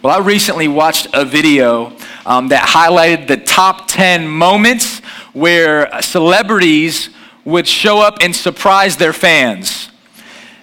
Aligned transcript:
Well, 0.00 0.14
I 0.14 0.24
recently 0.24 0.68
watched 0.68 1.08
a 1.12 1.24
video 1.24 1.92
um, 2.24 2.48
that 2.48 2.68
highlighted 2.68 3.26
the 3.26 3.36
top 3.36 3.88
10 3.88 4.28
moments 4.28 5.00
where 5.32 5.90
celebrities 6.02 7.10
would 7.44 7.66
show 7.66 7.98
up 7.98 8.18
and 8.20 8.34
surprise 8.34 8.96
their 8.96 9.12
fans. 9.12 9.88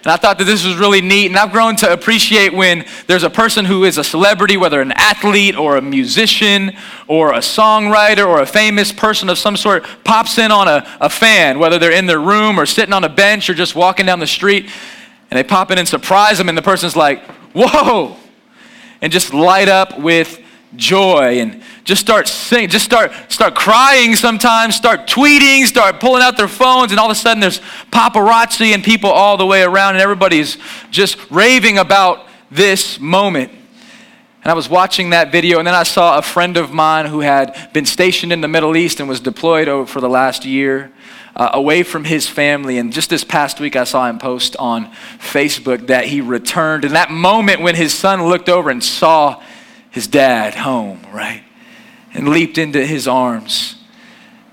And 0.04 0.06
I 0.06 0.16
thought 0.16 0.38
that 0.38 0.44
this 0.44 0.64
was 0.64 0.76
really 0.76 1.02
neat, 1.02 1.26
and 1.26 1.36
I've 1.36 1.52
grown 1.52 1.76
to 1.76 1.92
appreciate 1.92 2.54
when 2.54 2.86
there's 3.08 3.24
a 3.24 3.28
person 3.30 3.66
who 3.66 3.84
is 3.84 3.98
a 3.98 4.04
celebrity, 4.04 4.56
whether 4.56 4.80
an 4.80 4.92
athlete 4.92 5.54
or 5.54 5.76
a 5.76 5.82
musician 5.82 6.74
or 7.06 7.34
a 7.34 7.40
songwriter 7.40 8.26
or 8.26 8.40
a 8.40 8.46
famous 8.46 8.90
person 8.90 9.28
of 9.28 9.36
some 9.36 9.58
sort, 9.58 9.84
pops 10.02 10.38
in 10.38 10.50
on 10.50 10.66
a, 10.66 10.96
a 10.98 11.10
fan, 11.10 11.58
whether 11.58 11.78
they're 11.78 11.92
in 11.92 12.06
their 12.06 12.20
room 12.20 12.58
or 12.58 12.64
sitting 12.64 12.94
on 12.94 13.04
a 13.04 13.10
bench 13.10 13.50
or 13.50 13.54
just 13.54 13.74
walking 13.74 14.06
down 14.06 14.18
the 14.18 14.26
street, 14.26 14.70
and 15.30 15.36
they 15.36 15.44
pop 15.44 15.70
in 15.70 15.76
and 15.76 15.86
surprise 15.86 16.38
them, 16.38 16.48
and 16.48 16.56
the 16.56 16.62
person's 16.62 16.96
like, 16.96 17.22
Whoa! 17.52 18.16
And 19.00 19.12
just 19.12 19.34
light 19.34 19.68
up 19.68 19.98
with 19.98 20.40
joy 20.74 21.40
and 21.40 21.62
just 21.84 22.00
start 22.00 22.28
singing, 22.28 22.68
just 22.68 22.84
start 22.84 23.12
start 23.28 23.54
crying 23.54 24.16
sometimes, 24.16 24.74
start 24.74 25.06
tweeting, 25.06 25.64
start 25.64 26.00
pulling 26.00 26.22
out 26.22 26.36
their 26.36 26.48
phones, 26.48 26.90
and 26.90 27.00
all 27.00 27.06
of 27.06 27.12
a 27.12 27.18
sudden 27.18 27.40
there's 27.40 27.60
paparazzi 27.90 28.74
and 28.74 28.82
people 28.82 29.10
all 29.10 29.36
the 29.36 29.46
way 29.46 29.62
around, 29.62 29.94
and 29.94 30.02
everybody's 30.02 30.58
just 30.90 31.18
raving 31.30 31.78
about 31.78 32.26
this 32.50 32.98
moment. 33.00 33.50
And 34.42 34.52
I 34.52 34.54
was 34.54 34.68
watching 34.68 35.10
that 35.10 35.32
video, 35.32 35.58
and 35.58 35.66
then 35.66 35.74
I 35.74 35.82
saw 35.82 36.18
a 36.18 36.22
friend 36.22 36.56
of 36.56 36.72
mine 36.72 37.06
who 37.06 37.20
had 37.20 37.70
been 37.72 37.84
stationed 37.84 38.32
in 38.32 38.40
the 38.40 38.48
Middle 38.48 38.76
East 38.76 39.00
and 39.00 39.08
was 39.08 39.18
deployed 39.18 39.66
over 39.66 39.86
for 39.86 40.00
the 40.00 40.08
last 40.08 40.44
year 40.44 40.92
uh, 41.36 41.50
away 41.52 41.82
from 41.82 42.04
his 42.04 42.26
family. 42.26 42.78
And 42.78 42.92
just 42.92 43.10
this 43.10 43.22
past 43.22 43.60
week, 43.60 43.76
I 43.76 43.84
saw 43.84 44.08
him 44.08 44.18
post 44.18 44.56
on 44.56 44.90
Facebook 45.18 45.88
that 45.88 46.06
he 46.06 46.22
returned. 46.22 46.84
And 46.84 46.94
that 46.94 47.10
moment 47.10 47.60
when 47.60 47.74
his 47.74 47.92
son 47.92 48.26
looked 48.26 48.48
over 48.48 48.70
and 48.70 48.82
saw 48.82 49.42
his 49.90 50.06
dad 50.06 50.54
home, 50.54 51.06
right? 51.12 51.42
And 52.14 52.28
leaped 52.28 52.56
into 52.56 52.84
his 52.84 53.06
arms, 53.06 53.76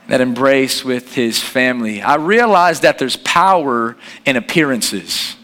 that 0.07 0.19
embrace 0.19 0.83
with 0.83 1.15
his 1.15 1.39
family. 1.39 2.01
I 2.01 2.15
realized 2.15 2.81
that 2.81 2.99
there's 2.99 3.15
power 3.15 3.95
in 4.25 4.35
appearances, 4.35 5.37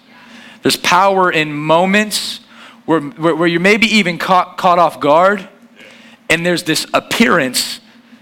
there's 0.62 0.76
power 0.76 1.32
in 1.32 1.54
moments 1.54 2.42
where, 2.86 3.00
where, 3.00 3.34
where 3.34 3.48
you're 3.48 3.62
maybe 3.62 3.88
even 3.88 4.18
caught, 4.18 4.58
caught 4.58 4.78
off 4.78 5.00
guard, 5.00 5.48
and 6.30 6.46
there's 6.46 6.64
this 6.64 6.86
appearance 6.94 7.79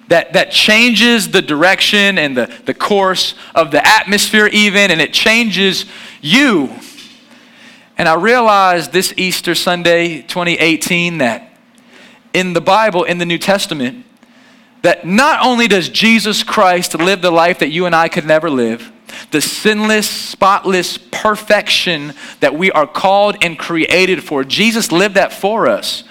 that, 0.07 0.33
that 0.33 0.51
changes 0.51 1.31
the 1.31 1.41
direction 1.41 2.17
and 2.17 2.35
the, 2.35 2.51
the 2.65 2.73
course 2.73 3.35
of 3.53 3.71
the 3.71 3.85
atmosphere, 3.85 4.47
even, 4.47 4.91
and 4.91 5.01
it 5.01 5.13
changes 5.13 5.85
you. 6.21 6.73
And 7.97 8.07
I 8.07 8.15
realized 8.15 8.91
this 8.91 9.13
Easter 9.17 9.55
Sunday 9.55 10.21
2018 10.21 11.17
that 11.17 11.57
in 12.33 12.53
the 12.53 12.61
Bible, 12.61 13.03
in 13.03 13.17
the 13.17 13.25
New 13.25 13.39
Testament, 13.39 14.05
that 14.83 15.05
not 15.05 15.43
only 15.43 15.67
does 15.67 15.89
Jesus 15.89 16.43
Christ 16.43 16.95
live 16.95 17.21
the 17.21 17.31
life 17.31 17.59
that 17.59 17.69
you 17.69 17.85
and 17.85 17.95
I 17.95 18.07
could 18.07 18.25
never 18.25 18.49
live, 18.49 18.91
the 19.31 19.41
sinless, 19.41 20.07
spotless 20.07 20.97
perfection 20.97 22.13
that 22.39 22.53
we 22.53 22.71
are 22.71 22.85
called 22.85 23.37
and 23.41 23.57
created 23.57 24.23
for, 24.23 24.43
Jesus 24.43 24.91
lived 24.91 25.15
that 25.15 25.33
for 25.33 25.67
us. 25.67 26.03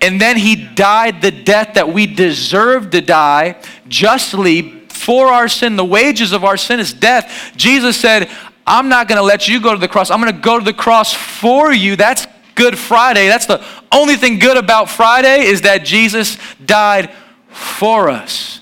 And 0.00 0.20
then 0.20 0.36
he 0.36 0.54
died 0.54 1.22
the 1.22 1.30
death 1.30 1.74
that 1.74 1.92
we 1.92 2.06
deserved 2.06 2.92
to 2.92 3.00
die 3.00 3.60
justly 3.88 4.80
for 4.88 5.28
our 5.28 5.48
sin. 5.48 5.76
The 5.76 5.84
wages 5.84 6.32
of 6.32 6.44
our 6.44 6.56
sin 6.56 6.80
is 6.80 6.92
death. 6.92 7.52
Jesus 7.56 7.96
said, 7.96 8.30
I'm 8.66 8.88
not 8.88 9.08
going 9.08 9.16
to 9.16 9.24
let 9.24 9.48
you 9.48 9.60
go 9.60 9.72
to 9.72 9.78
the 9.78 9.88
cross. 9.88 10.10
I'm 10.10 10.20
going 10.20 10.34
to 10.34 10.40
go 10.40 10.58
to 10.58 10.64
the 10.64 10.72
cross 10.72 11.14
for 11.14 11.72
you. 11.72 11.96
That's 11.96 12.26
Good 12.54 12.76
Friday. 12.76 13.28
That's 13.28 13.46
the 13.46 13.64
only 13.92 14.16
thing 14.16 14.40
good 14.40 14.56
about 14.56 14.90
Friday 14.90 15.44
is 15.44 15.62
that 15.62 15.84
Jesus 15.84 16.36
died 16.64 17.10
for 17.50 18.08
us. 18.08 18.60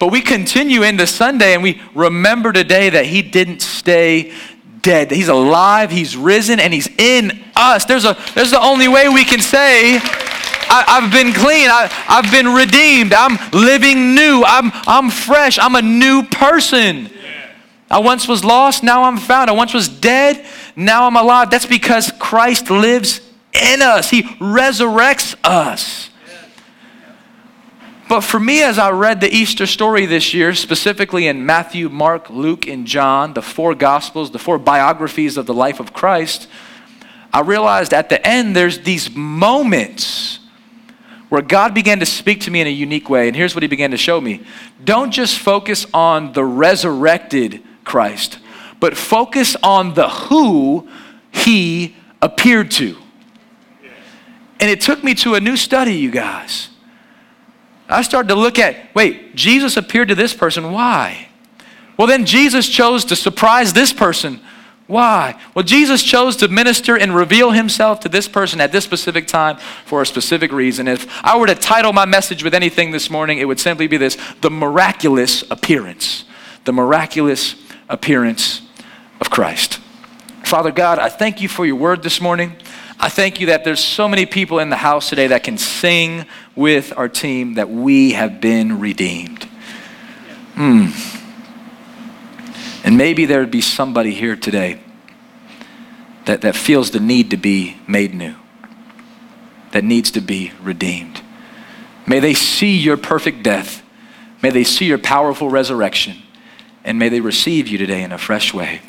But 0.00 0.10
we 0.10 0.20
continue 0.20 0.82
into 0.82 1.06
Sunday 1.06 1.54
and 1.54 1.62
we 1.62 1.80
remember 1.94 2.52
today 2.52 2.90
that 2.90 3.06
he 3.06 3.22
didn't 3.22 3.60
stay 3.62 4.32
dead. 4.82 5.10
He's 5.10 5.28
alive, 5.28 5.90
he's 5.90 6.16
risen, 6.16 6.60
and 6.60 6.72
he's 6.72 6.88
in 6.98 7.44
us. 7.56 7.84
There's, 7.84 8.04
a, 8.04 8.16
there's 8.34 8.50
the 8.50 8.60
only 8.60 8.88
way 8.88 9.08
we 9.08 9.24
can 9.24 9.40
say, 9.40 9.96
I, 9.96 11.00
have 11.00 11.12
been 11.12 11.32
clean, 11.32 11.68
I, 11.68 11.90
I've 12.08 12.30
been 12.30 12.48
redeemed, 12.48 13.12
I'm 13.12 13.38
living 13.52 14.14
new, 14.14 14.42
I'm, 14.46 14.70
I'm 14.86 15.10
fresh, 15.10 15.58
I'm 15.58 15.74
a 15.74 15.82
new 15.82 16.22
person. 16.22 17.10
I 17.90 17.98
once 17.98 18.28
was 18.28 18.44
lost, 18.44 18.84
now 18.84 19.04
I'm 19.04 19.16
found. 19.16 19.50
I 19.50 19.52
once 19.52 19.74
was 19.74 19.88
dead, 19.88 20.46
now 20.76 21.06
I'm 21.06 21.16
alive. 21.16 21.50
That's 21.50 21.66
because 21.66 22.12
Christ 22.20 22.70
lives 22.70 23.20
in 23.52 23.82
us, 23.82 24.10
He 24.10 24.22
resurrects 24.22 25.34
us. 25.42 26.09
But 28.10 28.22
for 28.22 28.40
me, 28.40 28.60
as 28.60 28.76
I 28.76 28.90
read 28.90 29.20
the 29.20 29.32
Easter 29.32 29.66
story 29.66 30.04
this 30.04 30.34
year, 30.34 30.52
specifically 30.52 31.28
in 31.28 31.46
Matthew, 31.46 31.88
Mark, 31.88 32.28
Luke, 32.28 32.66
and 32.66 32.84
John, 32.84 33.34
the 33.34 33.40
four 33.40 33.72
Gospels, 33.72 34.32
the 34.32 34.38
four 34.40 34.58
biographies 34.58 35.36
of 35.36 35.46
the 35.46 35.54
life 35.54 35.78
of 35.78 35.92
Christ, 35.92 36.48
I 37.32 37.42
realized 37.42 37.94
at 37.94 38.08
the 38.08 38.26
end 38.26 38.56
there's 38.56 38.80
these 38.80 39.14
moments 39.14 40.40
where 41.28 41.40
God 41.40 41.72
began 41.72 42.00
to 42.00 42.04
speak 42.04 42.40
to 42.40 42.50
me 42.50 42.60
in 42.60 42.66
a 42.66 42.70
unique 42.70 43.08
way. 43.08 43.28
And 43.28 43.36
here's 43.36 43.54
what 43.54 43.62
He 43.62 43.68
began 43.68 43.92
to 43.92 43.96
show 43.96 44.20
me 44.20 44.44
don't 44.82 45.12
just 45.12 45.38
focus 45.38 45.86
on 45.94 46.32
the 46.32 46.44
resurrected 46.44 47.62
Christ, 47.84 48.40
but 48.80 48.96
focus 48.96 49.54
on 49.62 49.94
the 49.94 50.08
who 50.08 50.88
He 51.30 51.94
appeared 52.20 52.72
to. 52.72 52.96
And 54.58 54.68
it 54.68 54.80
took 54.80 55.04
me 55.04 55.14
to 55.14 55.36
a 55.36 55.40
new 55.40 55.56
study, 55.56 55.94
you 55.94 56.10
guys. 56.10 56.70
I 57.90 58.02
started 58.02 58.28
to 58.28 58.34
look 58.34 58.58
at 58.58 58.94
wait, 58.94 59.34
Jesus 59.34 59.76
appeared 59.76 60.08
to 60.08 60.14
this 60.14 60.34
person. 60.34 60.72
Why? 60.72 61.28
Well, 61.96 62.06
then 62.06 62.24
Jesus 62.24 62.68
chose 62.68 63.04
to 63.06 63.16
surprise 63.16 63.72
this 63.72 63.92
person. 63.92 64.40
Why? 64.86 65.40
Well, 65.54 65.64
Jesus 65.64 66.02
chose 66.02 66.36
to 66.38 66.48
minister 66.48 66.96
and 66.96 67.14
reveal 67.14 67.52
himself 67.52 68.00
to 68.00 68.08
this 68.08 68.26
person 68.26 68.60
at 68.60 68.72
this 68.72 68.82
specific 68.84 69.28
time 69.28 69.58
for 69.84 70.02
a 70.02 70.06
specific 70.06 70.50
reason. 70.50 70.88
If 70.88 71.06
I 71.24 71.38
were 71.38 71.46
to 71.46 71.54
title 71.54 71.92
my 71.92 72.06
message 72.06 72.42
with 72.42 72.54
anything 72.54 72.90
this 72.90 73.08
morning, 73.08 73.38
it 73.38 73.44
would 73.44 73.60
simply 73.60 73.86
be 73.86 73.98
this 73.98 74.18
the 74.40 74.50
miraculous 74.50 75.44
appearance. 75.50 76.24
The 76.64 76.72
miraculous 76.72 77.54
appearance 77.88 78.62
of 79.20 79.30
Christ. 79.30 79.78
Father 80.42 80.72
God, 80.72 80.98
I 80.98 81.08
thank 81.08 81.40
you 81.40 81.48
for 81.48 81.64
your 81.64 81.76
word 81.76 82.02
this 82.02 82.20
morning. 82.20 82.56
I 82.98 83.08
thank 83.08 83.40
you 83.40 83.46
that 83.46 83.62
there's 83.62 83.82
so 83.82 84.08
many 84.08 84.26
people 84.26 84.58
in 84.58 84.70
the 84.70 84.76
house 84.76 85.08
today 85.08 85.28
that 85.28 85.44
can 85.44 85.56
sing 85.56 86.26
with 86.60 86.92
our 86.98 87.08
team 87.08 87.54
that 87.54 87.70
we 87.70 88.12
have 88.12 88.38
been 88.38 88.78
redeemed. 88.78 89.44
Hmm. 90.54 90.88
And 92.84 92.98
maybe 92.98 93.24
there 93.24 93.40
would 93.40 93.50
be 93.50 93.62
somebody 93.62 94.12
here 94.12 94.36
today 94.36 94.78
that, 96.26 96.42
that 96.42 96.54
feels 96.54 96.90
the 96.90 97.00
need 97.00 97.30
to 97.30 97.38
be 97.38 97.78
made 97.88 98.12
new, 98.12 98.34
that 99.72 99.84
needs 99.84 100.10
to 100.10 100.20
be 100.20 100.52
redeemed. 100.62 101.22
May 102.06 102.20
they 102.20 102.34
see 102.34 102.76
your 102.76 102.98
perfect 102.98 103.42
death. 103.42 103.82
May 104.42 104.50
they 104.50 104.64
see 104.64 104.84
your 104.84 104.98
powerful 104.98 105.48
resurrection. 105.48 106.18
And 106.84 106.98
may 106.98 107.08
they 107.08 107.22
receive 107.22 107.68
you 107.68 107.78
today 107.78 108.02
in 108.02 108.12
a 108.12 108.18
fresh 108.18 108.52
way. 108.52 108.82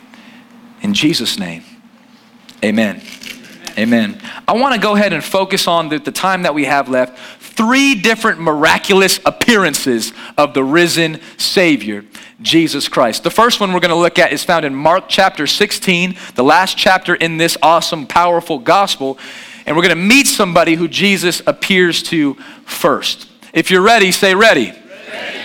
In 0.82 0.94
Jesus' 0.94 1.40
name, 1.40 1.64
amen. 2.66 3.02
Amen. 3.78 4.22
I 4.48 4.53
want 4.53 4.76
to 4.76 4.82
go 4.82 4.96
ahead 4.96 5.14
and 5.14 5.24
focus 5.24 5.68
on 5.68 5.90
the, 5.90 6.00
the, 6.00 6.12
time 6.12 6.44
that 6.44 6.53
we 6.53 6.66
have 6.66 6.90
left. 6.90 7.18
Three 7.54 7.96
different 7.96 8.40
miraculous 8.40 9.20
appearances 9.26 10.14
of 10.38 10.54
the 10.54 10.64
risen 10.64 11.20
Savior, 11.38 12.06
Jesus 12.42 12.88
Christ. 12.88 13.24
The 13.24 13.30
first 13.30 13.60
one 13.60 13.74
we're 13.74 13.82
going 13.82 13.90
to 13.90 13.96
look 13.96 14.18
at 14.18 14.32
is 14.32 14.42
found 14.42 14.64
in 14.64 14.74
Mark 14.74 15.06
chapter 15.10 15.46
16, 15.46 16.16
the 16.36 16.44
last 16.46 16.78
chapter 16.78 17.14
in 17.14 17.36
this 17.36 17.58
awesome, 17.62 18.08
powerful 18.08 18.58
gospel. 18.58 19.20
And 19.66 19.76
we're 19.76 19.84
going 19.84 19.98
to 19.98 20.02
meet 20.02 20.28
somebody 20.28 20.76
who 20.76 20.88
Jesus 20.88 21.42
appears 21.46 22.02
to 22.03 22.36
first. 22.66 23.28
If 23.54 23.70
you're 23.70 23.82
ready, 23.82 24.14
say 24.14 24.34
ready. 24.34 24.72
ready. 24.72 24.78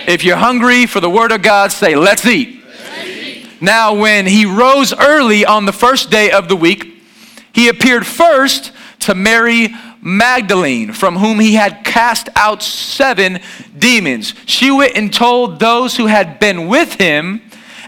If 0.07 0.23
you're 0.23 0.37
hungry 0.37 0.85
for 0.85 1.01
the 1.01 1.09
Word 1.09 1.33
of 1.33 1.41
God, 1.41 1.73
say, 1.73 1.95
let's 1.95 2.25
eat. 2.25 2.63
let's 2.63 3.05
eat. 3.05 3.61
Now, 3.61 3.93
when 3.93 4.25
he 4.25 4.45
rose 4.45 4.93
early 4.93 5.45
on 5.45 5.65
the 5.65 5.73
first 5.73 6.09
day 6.09 6.31
of 6.31 6.47
the 6.47 6.55
week, 6.55 7.03
he 7.51 7.67
appeared 7.67 8.07
first 8.07 8.71
to 8.99 9.13
Mary 9.13 9.69
Magdalene, 10.01 10.93
from 10.93 11.17
whom 11.17 11.39
he 11.39 11.55
had 11.55 11.83
cast 11.83 12.29
out 12.35 12.61
seven 12.63 13.39
demons. 13.77 14.33
She 14.45 14.71
went 14.71 14.95
and 14.95 15.13
told 15.13 15.59
those 15.59 15.97
who 15.97 16.05
had 16.05 16.39
been 16.39 16.67
with 16.67 16.93
him 16.93 17.41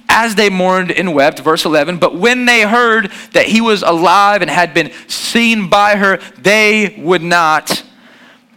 as 0.07 0.35
they 0.35 0.49
mourned 0.49 0.91
and 0.91 1.13
wept. 1.13 1.39
Verse 1.39 1.65
11. 1.65 1.97
But 1.99 2.15
when 2.15 2.45
they 2.45 2.61
heard 2.61 3.11
that 3.33 3.45
he 3.45 3.61
was 3.61 3.83
alive 3.83 4.41
and 4.41 4.49
had 4.49 4.73
been 4.73 4.91
seen 5.07 5.69
by 5.69 5.95
her, 5.95 6.17
they 6.37 6.95
would 6.97 7.21
not 7.21 7.83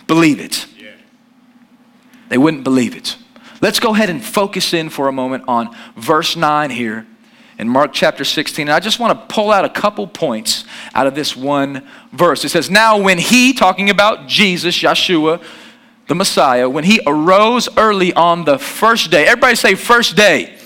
believe 0.07 0.41
it. 0.41 0.67
They 2.29 2.39
wouldn't 2.39 2.65
believe 2.65 2.97
it. 2.97 3.17
Let's 3.61 3.79
go 3.79 3.95
ahead 3.95 4.09
and 4.09 4.25
focus 4.25 4.73
in 4.73 4.89
for 4.89 5.07
a 5.07 5.13
moment 5.13 5.45
on 5.47 5.77
verse 5.97 6.35
9 6.35 6.71
here 6.71 7.07
in 7.59 7.69
Mark 7.69 7.93
chapter 7.93 8.25
16. 8.25 8.69
And 8.69 8.75
I 8.75 8.81
just 8.81 8.99
want 8.99 9.19
to 9.19 9.35
pull 9.35 9.51
out 9.51 9.65
a 9.65 9.69
couple 9.69 10.07
points 10.07 10.65
out 10.95 11.07
of 11.07 11.15
this 11.15 11.37
one 11.37 11.87
verse. 12.13 12.45
It 12.45 12.51
says, 12.51 12.71
Now 12.71 13.01
when 13.01 13.19
he, 13.19 13.53
talking 13.53 13.91
about 13.91 14.27
Jesus, 14.27 14.77
Yeshua, 14.79 15.43
the 16.09 16.15
Messiah, 16.15 16.69
when 16.69 16.85
he 16.85 17.01
arose 17.07 17.69
early 17.77 18.13
on 18.13 18.45
the 18.45 18.59
first 18.59 19.11
day, 19.11 19.27
everybody 19.27 19.55
say, 19.55 19.75
first 19.75 20.17
day. 20.17 20.59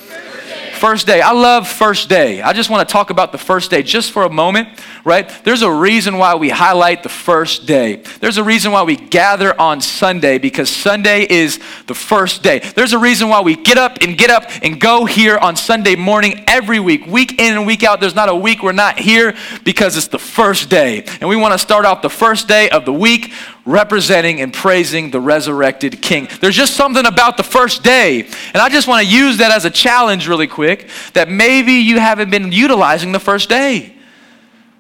First 0.77 1.07
day. 1.07 1.23
I 1.23 1.33
love 1.33 1.67
first 1.67 2.11
day. 2.11 2.43
I 2.43 2.53
just 2.53 2.69
want 2.69 2.87
to 2.87 2.93
talk 2.93 3.09
about 3.09 3.33
the 3.33 3.39
first 3.39 3.71
day 3.71 3.83
just 3.83 4.13
for 4.13 4.25
a 4.25 4.31
moment, 4.31 4.69
right? 5.05 5.27
There's 5.43 5.63
a 5.63 5.71
reason 5.71 6.19
why 6.19 6.35
we 6.35 6.51
highlight 6.51 7.03
the 7.03 7.09
first 7.09 7.65
day. 7.65 8.03
There's 8.21 8.37
a 8.37 8.45
reason 8.45 8.73
why 8.73 8.83
we 8.83 8.95
gather 8.95 9.59
on 9.59 9.81
Sunday 9.81 10.37
because 10.37 10.69
Sunday 10.69 11.27
is 11.27 11.59
the 11.87 11.95
first 11.95 12.43
day. 12.43 12.59
There's 12.59 12.93
a 12.93 12.99
reason 12.99 13.31
why 13.31 13.41
we 13.41 13.57
get 13.57 13.79
up 13.79 14.03
and 14.03 14.19
get 14.19 14.29
up 14.29 14.51
and 14.63 14.79
go 14.79 15.07
here 15.07 15.39
on 15.39 15.57
Sunday 15.57 15.97
morning 15.97 16.45
every 16.47 16.79
week, 16.79 17.07
week 17.07 17.41
in 17.41 17.57
and 17.57 17.67
week 17.67 17.83
out. 17.83 17.99
There's 17.99 18.15
not 18.15 18.29
a 18.29 18.37
week 18.37 18.63
we're 18.63 18.73
not 18.73 18.99
here 18.99 19.35
because 19.65 19.97
it's 19.97 20.09
the 20.09 20.19
first 20.19 20.69
day. 20.69 21.05
And 21.23 21.31
we 21.31 21.37
want 21.37 21.53
to 21.53 21.59
start 21.59 21.87
off 21.87 22.03
the 22.03 22.11
first 22.11 22.49
day 22.49 22.69
of 22.69 22.85
the 22.85 22.93
week 22.93 23.33
representing 23.67 24.41
and 24.41 24.55
praising 24.55 25.11
the 25.11 25.21
resurrected 25.21 26.01
King. 26.01 26.29
There's 26.41 26.55
just 26.55 26.75
something 26.75 27.05
about 27.05 27.37
the 27.37 27.43
first 27.43 27.83
day. 27.83 28.23
And 28.23 28.57
I 28.57 28.69
just 28.69 28.87
want 28.87 29.05
to 29.05 29.13
use 29.13 29.39
that 29.39 29.51
as 29.51 29.65
a 29.65 29.71
challenge 29.71 30.29
really 30.29 30.47
quick 30.47 30.89
that 31.13 31.29
maybe 31.29 31.73
you 31.73 31.99
haven't 31.99 32.31
been 32.31 32.53
utilizing 32.53 33.13
the 33.13 33.21
first 33.21 33.49
day. 33.49 33.95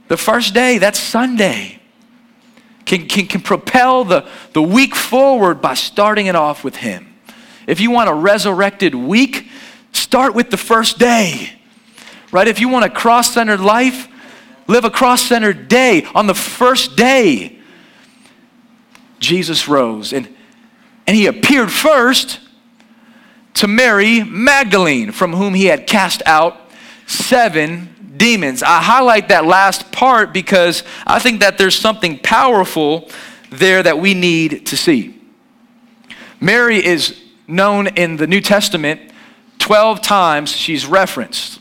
The 0.08 0.16
first 0.16 0.54
day, 0.54 0.78
that's 0.78 1.00
Sunday, 1.00 1.80
can, 2.84 3.08
can, 3.08 3.26
can 3.26 3.40
propel 3.40 4.04
the, 4.04 4.28
the 4.52 4.62
week 4.62 4.94
forward 4.94 5.60
by 5.60 5.74
starting 5.74 6.26
it 6.26 6.36
off 6.36 6.62
with 6.62 6.76
Him. 6.76 7.12
If 7.66 7.80
you 7.80 7.90
want 7.90 8.08
a 8.08 8.14
resurrected 8.14 8.94
week, 8.94 9.48
start 9.90 10.34
with 10.34 10.50
the 10.50 10.56
first 10.56 10.98
day. 10.98 11.50
Right? 12.30 12.46
If 12.46 12.60
you 12.60 12.68
want 12.68 12.84
a 12.84 12.90
cross 12.90 13.34
centered 13.34 13.60
life, 13.60 14.06
live 14.68 14.84
a 14.84 14.90
cross 14.90 15.22
centered 15.22 15.66
day 15.66 16.06
on 16.14 16.28
the 16.28 16.34
first 16.34 16.96
day. 16.96 17.55
Jesus 19.26 19.68
rose 19.68 20.12
and, 20.12 20.28
and 21.06 21.16
he 21.16 21.26
appeared 21.26 21.70
first 21.70 22.40
to 23.54 23.66
Mary 23.66 24.22
Magdalene, 24.22 25.12
from 25.12 25.32
whom 25.32 25.54
he 25.54 25.66
had 25.66 25.86
cast 25.86 26.22
out 26.26 26.60
seven 27.06 28.14
demons. 28.16 28.62
I 28.62 28.82
highlight 28.82 29.28
that 29.28 29.46
last 29.46 29.90
part 29.92 30.32
because 30.32 30.82
I 31.06 31.18
think 31.18 31.40
that 31.40 31.58
there's 31.58 31.78
something 31.78 32.18
powerful 32.18 33.10
there 33.50 33.82
that 33.82 33.98
we 33.98 34.14
need 34.14 34.66
to 34.66 34.76
see. 34.76 35.18
Mary 36.40 36.84
is 36.84 37.18
known 37.46 37.86
in 37.88 38.16
the 38.16 38.26
New 38.26 38.40
Testament 38.40 39.00
12 39.58 40.02
times 40.02 40.50
she's 40.50 40.86
referenced, 40.86 41.58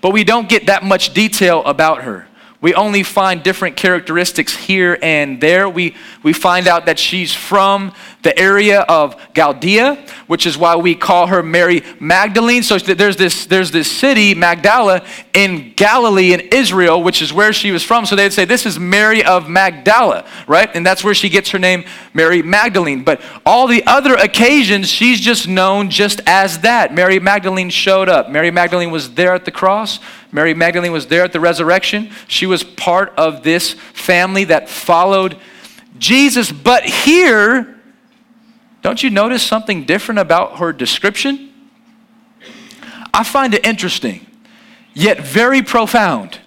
but 0.00 0.10
we 0.10 0.22
don't 0.22 0.48
get 0.48 0.66
that 0.66 0.84
much 0.84 1.14
detail 1.14 1.64
about 1.64 2.02
her. 2.02 2.28
We 2.64 2.72
only 2.72 3.02
find 3.02 3.42
different 3.42 3.76
characteristics 3.76 4.56
here 4.56 4.98
and 5.02 5.38
there. 5.38 5.68
We, 5.68 5.94
we 6.22 6.32
find 6.32 6.66
out 6.66 6.86
that 6.86 6.98
she's 6.98 7.30
from 7.30 7.92
the 8.24 8.36
area 8.36 8.80
of 8.80 9.16
Galdea, 9.34 10.08
which 10.26 10.46
is 10.46 10.58
why 10.58 10.74
we 10.74 10.94
call 10.94 11.28
her 11.28 11.42
Mary 11.42 11.82
Magdalene. 12.00 12.62
So 12.64 12.78
there's 12.78 13.16
this, 13.16 13.46
there's 13.46 13.70
this 13.70 13.90
city, 13.90 14.34
Magdala, 14.34 15.04
in 15.32 15.74
Galilee 15.76 16.32
in 16.32 16.40
Israel, 16.40 17.02
which 17.02 17.22
is 17.22 17.32
where 17.32 17.52
she 17.52 17.70
was 17.70 17.84
from. 17.84 18.06
So 18.06 18.16
they'd 18.16 18.32
say, 18.32 18.44
This 18.44 18.66
is 18.66 18.78
Mary 18.78 19.22
of 19.22 19.48
Magdala, 19.48 20.26
right? 20.48 20.68
And 20.74 20.84
that's 20.84 21.04
where 21.04 21.14
she 21.14 21.28
gets 21.28 21.50
her 21.50 21.58
name, 21.58 21.84
Mary 22.12 22.42
Magdalene. 22.42 23.04
But 23.04 23.20
all 23.46 23.68
the 23.68 23.84
other 23.86 24.14
occasions, 24.14 24.88
she's 24.88 25.20
just 25.20 25.46
known 25.46 25.90
just 25.90 26.20
as 26.26 26.60
that. 26.60 26.94
Mary 26.94 27.20
Magdalene 27.20 27.70
showed 27.70 28.08
up. 28.08 28.30
Mary 28.30 28.50
Magdalene 28.50 28.90
was 28.90 29.14
there 29.14 29.34
at 29.34 29.44
the 29.44 29.52
cross. 29.52 30.00
Mary 30.32 30.54
Magdalene 30.54 30.92
was 30.92 31.06
there 31.06 31.24
at 31.24 31.32
the 31.32 31.40
resurrection. 31.40 32.10
She 32.26 32.46
was 32.46 32.64
part 32.64 33.12
of 33.16 33.42
this 33.42 33.74
family 33.92 34.44
that 34.44 34.68
followed 34.68 35.36
Jesus. 35.98 36.50
But 36.50 36.84
here, 36.84 37.73
don't 38.84 39.02
you 39.02 39.08
notice 39.08 39.42
something 39.42 39.84
different 39.84 40.18
about 40.18 40.58
her 40.58 40.70
description? 40.70 41.50
I 43.14 43.24
find 43.24 43.54
it 43.54 43.64
interesting, 43.64 44.26
yet 44.92 45.20
very 45.20 45.62
profound, 45.62 46.38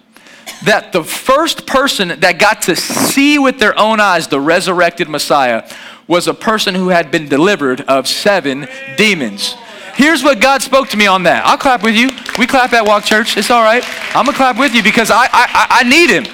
that 0.64 0.92
the 0.92 1.02
first 1.02 1.66
person 1.66 2.20
that 2.20 2.38
got 2.38 2.62
to 2.62 2.76
see 2.76 3.40
with 3.40 3.58
their 3.58 3.76
own 3.76 3.98
eyes 3.98 4.28
the 4.28 4.40
resurrected 4.40 5.08
Messiah 5.08 5.68
was 6.06 6.28
a 6.28 6.32
person 6.32 6.76
who 6.76 6.90
had 6.90 7.10
been 7.10 7.28
delivered 7.28 7.80
of 7.82 8.06
seven 8.06 8.68
demons. 8.96 9.56
Here's 9.96 10.22
what 10.22 10.40
God 10.40 10.62
spoke 10.62 10.90
to 10.90 10.96
me 10.96 11.08
on 11.08 11.24
that. 11.24 11.44
I'll 11.44 11.58
clap 11.58 11.82
with 11.82 11.96
you. 11.96 12.08
We 12.38 12.46
clap 12.46 12.72
at 12.72 12.86
Walk 12.86 13.02
Church. 13.02 13.36
It's 13.36 13.50
all 13.50 13.64
right. 13.64 13.82
I'm 14.14 14.24
going 14.24 14.26
to 14.26 14.36
clap 14.36 14.56
with 14.56 14.76
you 14.76 14.84
because 14.84 15.10
I, 15.10 15.24
I, 15.32 15.66
I 15.80 15.82
need 15.82 16.08
Him. 16.08 16.24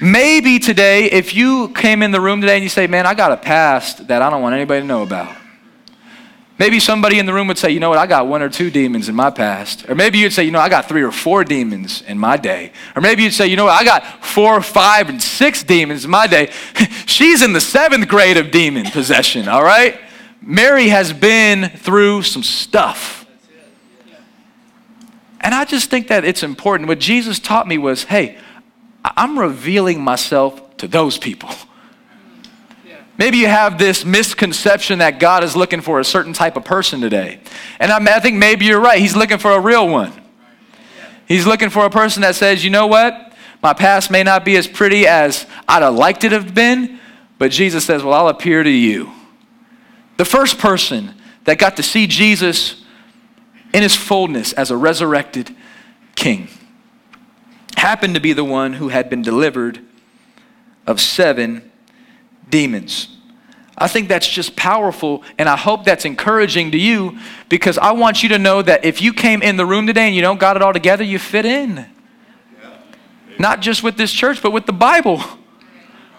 Maybe 0.00 0.58
today, 0.58 1.10
if 1.10 1.34
you 1.34 1.68
came 1.68 2.02
in 2.02 2.10
the 2.10 2.20
room 2.20 2.40
today 2.40 2.54
and 2.54 2.62
you 2.62 2.70
say, 2.70 2.86
Man, 2.86 3.06
I 3.06 3.14
got 3.14 3.32
a 3.32 3.36
past 3.36 4.08
that 4.08 4.22
I 4.22 4.30
don't 4.30 4.40
want 4.40 4.54
anybody 4.54 4.80
to 4.80 4.86
know 4.86 5.02
about. 5.02 5.36
Maybe 6.58 6.78
somebody 6.78 7.18
in 7.18 7.24
the 7.24 7.34
room 7.34 7.48
would 7.48 7.58
say, 7.58 7.70
You 7.70 7.80
know 7.80 7.90
what, 7.90 7.98
I 7.98 8.06
got 8.06 8.26
one 8.26 8.42
or 8.42 8.48
two 8.48 8.70
demons 8.70 9.10
in 9.10 9.14
my 9.14 9.30
past. 9.30 9.88
Or 9.90 9.94
maybe 9.94 10.18
you'd 10.18 10.32
say, 10.32 10.44
You 10.44 10.52
know, 10.52 10.58
I 10.58 10.70
got 10.70 10.88
three 10.88 11.02
or 11.02 11.12
four 11.12 11.44
demons 11.44 12.02
in 12.02 12.18
my 12.18 12.38
day. 12.38 12.72
Or 12.96 13.02
maybe 13.02 13.22
you'd 13.22 13.34
say, 13.34 13.46
You 13.46 13.56
know 13.56 13.66
what, 13.66 13.80
I 13.80 13.84
got 13.84 14.24
four, 14.24 14.62
five, 14.62 15.10
and 15.10 15.22
six 15.22 15.62
demons 15.62 16.04
in 16.04 16.10
my 16.10 16.26
day. 16.26 16.50
She's 17.06 17.42
in 17.42 17.52
the 17.52 17.60
seventh 17.60 18.08
grade 18.08 18.38
of 18.38 18.50
demon 18.50 18.86
possession, 18.86 19.48
all 19.48 19.62
right? 19.62 20.00
Mary 20.40 20.88
has 20.88 21.12
been 21.12 21.68
through 21.68 22.22
some 22.22 22.42
stuff. 22.42 23.26
And 25.40 25.54
I 25.54 25.64
just 25.64 25.90
think 25.90 26.08
that 26.08 26.24
it's 26.24 26.42
important. 26.42 26.88
What 26.88 27.00
Jesus 27.00 27.38
taught 27.38 27.66
me 27.66 27.78
was 27.78 28.04
hey, 28.04 28.38
I'm 29.04 29.38
revealing 29.38 30.02
myself 30.02 30.76
to 30.78 30.88
those 30.88 31.18
people. 31.18 31.50
Maybe 33.18 33.36
you 33.36 33.48
have 33.48 33.78
this 33.78 34.02
misconception 34.04 35.00
that 35.00 35.20
God 35.20 35.44
is 35.44 35.54
looking 35.54 35.82
for 35.82 36.00
a 36.00 36.04
certain 36.04 36.32
type 36.32 36.56
of 36.56 36.64
person 36.64 37.02
today. 37.02 37.40
And 37.78 37.92
I, 37.92 38.18
think 38.18 38.36
maybe 38.36 38.64
you're 38.64 38.80
right. 38.80 38.98
He's 38.98 39.14
looking 39.14 39.36
for 39.36 39.50
a 39.50 39.60
real 39.60 39.86
one. 39.86 40.12
He's 41.28 41.46
looking 41.46 41.68
for 41.68 41.84
a 41.84 41.90
person 41.90 42.22
that 42.22 42.34
says, 42.34 42.64
you 42.64 42.70
know 42.70 42.86
what? 42.86 43.34
My 43.62 43.74
past 43.74 44.10
may 44.10 44.22
not 44.22 44.44
be 44.44 44.56
as 44.56 44.66
pretty 44.66 45.06
as 45.06 45.46
I'd 45.68 45.82
have 45.82 45.94
liked 45.94 46.24
it 46.24 46.30
to 46.30 46.40
have 46.40 46.54
been, 46.54 46.98
but 47.36 47.50
Jesus 47.50 47.84
says, 47.84 48.02
well, 48.02 48.14
I'll 48.14 48.28
appear 48.28 48.62
to 48.62 48.70
you. 48.70 49.12
The 50.16 50.24
first 50.24 50.58
person 50.58 51.14
that 51.44 51.58
got 51.58 51.76
to 51.76 51.82
see 51.82 52.06
Jesus 52.06 52.82
in 53.74 53.82
his 53.82 53.94
fullness 53.94 54.54
as 54.54 54.70
a 54.70 54.76
resurrected 54.78 55.54
king 56.14 56.48
happened 57.76 58.14
to 58.14 58.20
be 58.20 58.32
the 58.32 58.44
one 58.44 58.74
who 58.74 58.88
had 58.88 59.10
been 59.10 59.22
delivered 59.22 59.80
of 60.86 61.00
seven 61.00 61.70
demons. 62.48 63.16
I 63.76 63.88
think 63.88 64.08
that's 64.08 64.28
just 64.28 64.56
powerful, 64.56 65.24
and 65.38 65.48
I 65.48 65.56
hope 65.56 65.84
that's 65.84 66.04
encouraging 66.04 66.72
to 66.72 66.78
you 66.78 67.18
because 67.48 67.78
I 67.78 67.92
want 67.92 68.22
you 68.22 68.28
to 68.30 68.38
know 68.38 68.60
that 68.60 68.84
if 68.84 69.00
you 69.00 69.14
came 69.14 69.40
in 69.40 69.56
the 69.56 69.64
room 69.64 69.86
today 69.86 70.06
and 70.06 70.14
you 70.14 70.20
don't 70.20 70.38
got 70.38 70.56
it 70.56 70.62
all 70.62 70.74
together, 70.74 71.02
you 71.02 71.18
fit 71.18 71.46
in. 71.46 71.86
Not 73.38 73.60
just 73.62 73.82
with 73.82 73.96
this 73.96 74.12
church, 74.12 74.42
but 74.42 74.50
with 74.50 74.66
the 74.66 74.72
Bible. 74.72 75.22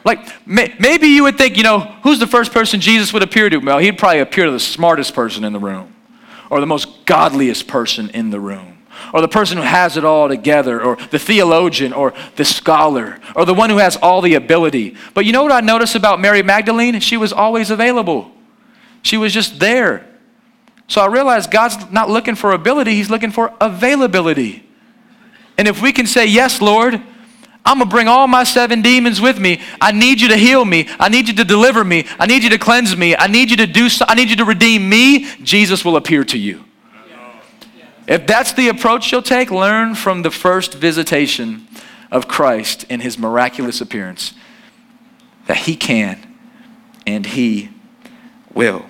Like, 0.04 0.48
may, 0.48 0.74
maybe 0.80 1.08
you 1.08 1.24
would 1.24 1.38
think, 1.38 1.56
you 1.56 1.62
know, 1.62 1.82
who's 2.02 2.18
the 2.18 2.26
first 2.26 2.52
person 2.52 2.82
Jesus 2.82 3.14
would 3.14 3.22
appear 3.22 3.48
to? 3.48 3.58
Well, 3.58 3.78
he'd 3.78 4.00
probably 4.00 4.22
appear 4.22 4.46
to 4.46 4.52
the 4.52 4.60
smartest 4.60 5.14
person 5.14 5.44
in 5.44 5.54
the 5.54 5.60
room, 5.60 5.96
or 6.50 6.60
the 6.60 6.66
most 6.66 7.06
godliest 7.06 7.68
person 7.68 8.10
in 8.10 8.32
the 8.32 8.40
room, 8.40 8.81
or 9.14 9.22
the 9.22 9.28
person 9.28 9.58
who 9.58 9.64
has 9.64 9.98
it 9.98 10.06
all 10.06 10.28
together, 10.28 10.82
or 10.82 10.96
the 11.12 11.20
theologian, 11.20 11.94
or 11.94 12.14
the 12.36 12.46
scholar, 12.46 13.20
or 13.36 13.46
the 13.46 13.54
one 13.54 13.70
who 13.70 13.78
has 13.78 13.96
all 13.98 14.22
the 14.22 14.36
ability. 14.36 14.96
But 15.14 15.26
you 15.26 15.32
know 15.32 15.44
what 15.44 15.52
I 15.52 15.62
noticed 15.62 15.96
about 15.96 16.20
Mary 16.20 16.44
Magdalene? 16.44 17.00
She 17.00 17.18
was 17.18 17.34
always 17.34 17.70
available, 17.70 18.32
she 19.02 19.18
was 19.18 19.34
just 19.34 19.60
there. 19.60 20.08
So 20.88 21.00
I 21.00 21.08
realized 21.08 21.52
God's 21.52 21.90
not 21.90 22.10
looking 22.10 22.36
for 22.36 22.52
ability, 22.52 22.96
He's 22.96 23.10
looking 23.10 23.32
for 23.32 23.54
availability. 23.62 24.68
And 25.58 25.68
if 25.68 25.82
we 25.82 25.92
can 25.92 26.08
say, 26.08 26.26
Yes, 26.26 26.62
Lord, 26.62 27.02
I'm 27.64 27.78
going 27.78 27.90
to 27.90 27.94
bring 27.94 28.08
all 28.08 28.28
my 28.28 28.44
seven 28.44 28.82
demons 28.82 29.22
with 29.22 29.40
me. 29.40 29.62
I 29.80 29.92
need 29.92 30.20
you 30.20 30.30
to 30.30 30.38
heal 30.38 30.66
me. 30.66 30.90
I 31.00 31.10
need 31.10 31.28
you 31.28 31.36
to 31.36 31.44
deliver 31.44 31.84
me. 31.84 32.08
I 32.20 32.26
need 32.26 32.44
you 32.44 32.50
to 32.50 32.58
cleanse 32.58 32.98
me. 32.98 33.16
I 33.16 33.28
need 33.28 33.52
you 33.52 33.58
to 33.58 33.68
do 33.68 33.88
so, 33.88 34.06
I 34.08 34.16
need 34.16 34.30
you 34.30 34.36
to 34.38 34.46
redeem 34.46 34.90
me. 34.90 35.26
Jesus 35.44 35.86
will 35.86 35.96
appear 35.96 36.24
to 36.26 36.38
you. 36.38 36.66
If 38.12 38.28
that's 38.28 38.52
the 38.52 38.68
approach 38.68 39.10
you'll 39.14 39.22
take, 39.22 39.52
learn 39.52 39.96
from 39.96 40.22
the 40.22 40.32
first 40.32 40.74
visitation 40.74 41.66
of 42.12 42.28
Christ 42.28 42.84
in 42.90 43.00
his 43.00 43.18
miraculous 43.18 43.80
appearance 43.80 44.34
that 45.48 45.56
he 45.56 45.78
can 45.78 46.38
and 47.08 47.26
he 47.26 47.70
will. 48.54 48.86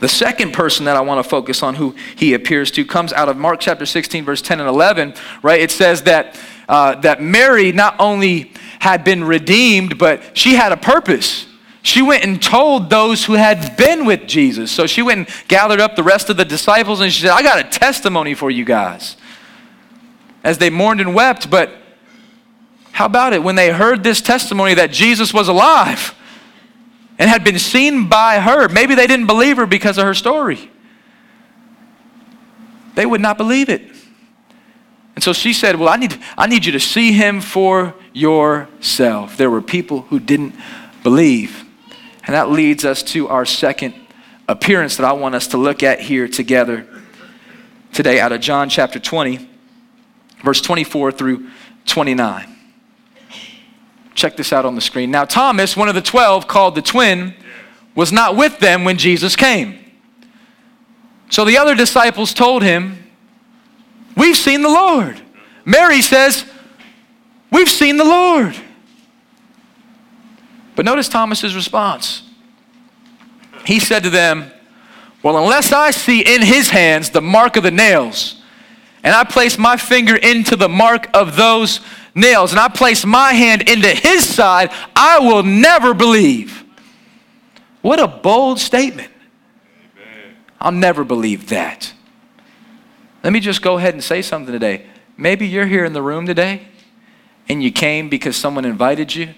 The 0.00 0.08
second 0.08 0.54
person 0.54 0.86
that 0.86 0.96
I 0.96 1.02
want 1.02 1.22
to 1.24 1.30
focus 1.30 1.62
on 1.62 1.76
who 1.76 1.94
he 2.16 2.34
appears 2.34 2.72
to 2.72 2.84
comes 2.84 3.12
out 3.12 3.28
of 3.28 3.36
Mark 3.36 3.60
chapter 3.60 3.86
16, 3.86 4.24
verse 4.24 4.42
10 4.42 4.58
and 4.58 4.68
11, 4.68 5.14
right? 5.44 5.60
It 5.60 5.70
says 5.70 6.02
that 6.02 6.36
uh, 6.68 6.96
that 7.02 7.22
Mary 7.22 7.70
not 7.70 7.94
only 8.00 8.50
had 8.80 9.04
been 9.04 9.22
redeemed, 9.22 9.98
but 9.98 10.36
she 10.36 10.54
had 10.54 10.72
a 10.72 10.76
purpose. 10.76 11.46
She 11.82 12.02
went 12.02 12.24
and 12.24 12.42
told 12.42 12.90
those 12.90 13.24
who 13.24 13.34
had 13.34 13.76
been 13.76 14.04
with 14.04 14.26
Jesus. 14.26 14.70
So 14.70 14.86
she 14.86 15.02
went 15.02 15.28
and 15.28 15.48
gathered 15.48 15.80
up 15.80 15.96
the 15.96 16.02
rest 16.02 16.28
of 16.28 16.36
the 16.36 16.44
disciples 16.44 17.00
and 17.00 17.12
she 17.12 17.22
said, 17.22 17.30
I 17.30 17.42
got 17.42 17.58
a 17.58 17.68
testimony 17.68 18.34
for 18.34 18.50
you 18.50 18.64
guys. 18.64 19.16
As 20.44 20.58
they 20.58 20.70
mourned 20.70 21.00
and 21.00 21.14
wept, 21.14 21.50
but 21.50 21.70
how 22.92 23.06
about 23.06 23.32
it 23.32 23.42
when 23.42 23.54
they 23.54 23.70
heard 23.70 24.02
this 24.02 24.20
testimony 24.20 24.74
that 24.74 24.90
Jesus 24.90 25.32
was 25.32 25.48
alive 25.48 26.14
and 27.18 27.30
had 27.30 27.44
been 27.44 27.58
seen 27.58 28.08
by 28.08 28.40
her? 28.40 28.68
Maybe 28.68 28.94
they 28.94 29.06
didn't 29.06 29.26
believe 29.26 29.56
her 29.56 29.66
because 29.66 29.96
of 29.96 30.04
her 30.04 30.14
story. 30.14 30.70
They 32.94 33.06
would 33.06 33.20
not 33.20 33.38
believe 33.38 33.68
it. 33.68 33.82
And 35.14 35.24
so 35.24 35.32
she 35.32 35.52
said, 35.52 35.76
Well, 35.76 35.88
I 35.88 35.96
need, 35.96 36.18
I 36.36 36.46
need 36.46 36.64
you 36.64 36.72
to 36.72 36.80
see 36.80 37.12
him 37.12 37.40
for 37.40 37.94
yourself. 38.12 39.36
There 39.36 39.50
were 39.50 39.62
people 39.62 40.02
who 40.02 40.18
didn't 40.18 40.54
believe. 41.02 41.64
And 42.24 42.34
that 42.34 42.50
leads 42.50 42.84
us 42.84 43.02
to 43.04 43.28
our 43.28 43.44
second 43.46 43.94
appearance 44.48 44.96
that 44.96 45.04
I 45.04 45.12
want 45.12 45.34
us 45.34 45.48
to 45.48 45.56
look 45.56 45.82
at 45.82 46.00
here 46.00 46.28
together 46.28 46.86
today 47.92 48.20
out 48.20 48.32
of 48.32 48.40
John 48.40 48.68
chapter 48.68 48.98
20, 48.98 49.48
verse 50.44 50.60
24 50.60 51.12
through 51.12 51.48
29. 51.86 52.56
Check 54.14 54.36
this 54.36 54.52
out 54.52 54.64
on 54.64 54.74
the 54.74 54.80
screen. 54.80 55.10
Now, 55.10 55.24
Thomas, 55.24 55.76
one 55.76 55.88
of 55.88 55.94
the 55.94 56.02
twelve, 56.02 56.46
called 56.46 56.74
the 56.74 56.82
twin, 56.82 57.34
was 57.94 58.12
not 58.12 58.36
with 58.36 58.58
them 58.58 58.84
when 58.84 58.98
Jesus 58.98 59.34
came. 59.34 59.78
So 61.30 61.44
the 61.44 61.56
other 61.56 61.74
disciples 61.74 62.34
told 62.34 62.62
him, 62.62 62.98
We've 64.16 64.36
seen 64.36 64.62
the 64.62 64.68
Lord. 64.68 65.20
Mary 65.64 66.02
says, 66.02 66.44
We've 67.50 67.68
seen 67.68 67.96
the 67.96 68.04
Lord. 68.04 68.54
But 70.80 70.86
notice 70.86 71.10
Thomas's 71.10 71.54
response. 71.54 72.22
He 73.66 73.78
said 73.78 74.02
to 74.04 74.08
them, 74.08 74.50
Well, 75.22 75.36
unless 75.36 75.72
I 75.72 75.90
see 75.90 76.22
in 76.22 76.40
his 76.40 76.70
hands 76.70 77.10
the 77.10 77.20
mark 77.20 77.56
of 77.58 77.64
the 77.64 77.70
nails, 77.70 78.40
and 79.04 79.14
I 79.14 79.24
place 79.24 79.58
my 79.58 79.76
finger 79.76 80.16
into 80.16 80.56
the 80.56 80.70
mark 80.70 81.10
of 81.12 81.36
those 81.36 81.80
nails, 82.14 82.52
and 82.52 82.58
I 82.58 82.68
place 82.68 83.04
my 83.04 83.34
hand 83.34 83.68
into 83.68 83.88
his 83.88 84.26
side, 84.26 84.70
I 84.96 85.18
will 85.18 85.42
never 85.42 85.92
believe. 85.92 86.64
What 87.82 88.00
a 88.00 88.08
bold 88.08 88.58
statement. 88.58 89.12
Amen. 89.98 90.36
I'll 90.62 90.72
never 90.72 91.04
believe 91.04 91.50
that. 91.50 91.92
Let 93.22 93.34
me 93.34 93.40
just 93.40 93.60
go 93.60 93.76
ahead 93.76 93.92
and 93.92 94.02
say 94.02 94.22
something 94.22 94.50
today. 94.50 94.86
Maybe 95.18 95.46
you're 95.46 95.66
here 95.66 95.84
in 95.84 95.92
the 95.92 96.00
room 96.00 96.24
today 96.24 96.62
and 97.50 97.62
you 97.62 97.70
came 97.70 98.08
because 98.08 98.34
someone 98.34 98.64
invited 98.64 99.14
you. 99.14 99.34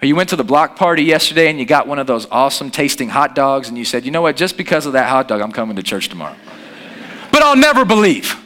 Or 0.00 0.06
you 0.06 0.14
went 0.14 0.28
to 0.28 0.36
the 0.36 0.44
block 0.44 0.76
party 0.76 1.02
yesterday 1.02 1.50
and 1.50 1.58
you 1.58 1.66
got 1.66 1.88
one 1.88 1.98
of 1.98 2.06
those 2.06 2.26
awesome 2.30 2.70
tasting 2.70 3.08
hot 3.08 3.34
dogs 3.34 3.68
and 3.68 3.76
you 3.76 3.84
said, 3.84 4.04
you 4.04 4.10
know 4.10 4.22
what, 4.22 4.36
just 4.36 4.56
because 4.56 4.86
of 4.86 4.92
that 4.92 5.08
hot 5.08 5.26
dog, 5.26 5.40
I'm 5.40 5.52
coming 5.52 5.76
to 5.76 5.82
church 5.82 6.08
tomorrow. 6.08 6.36
but 7.32 7.42
I'll 7.42 7.56
never 7.56 7.84
believe. 7.84 8.36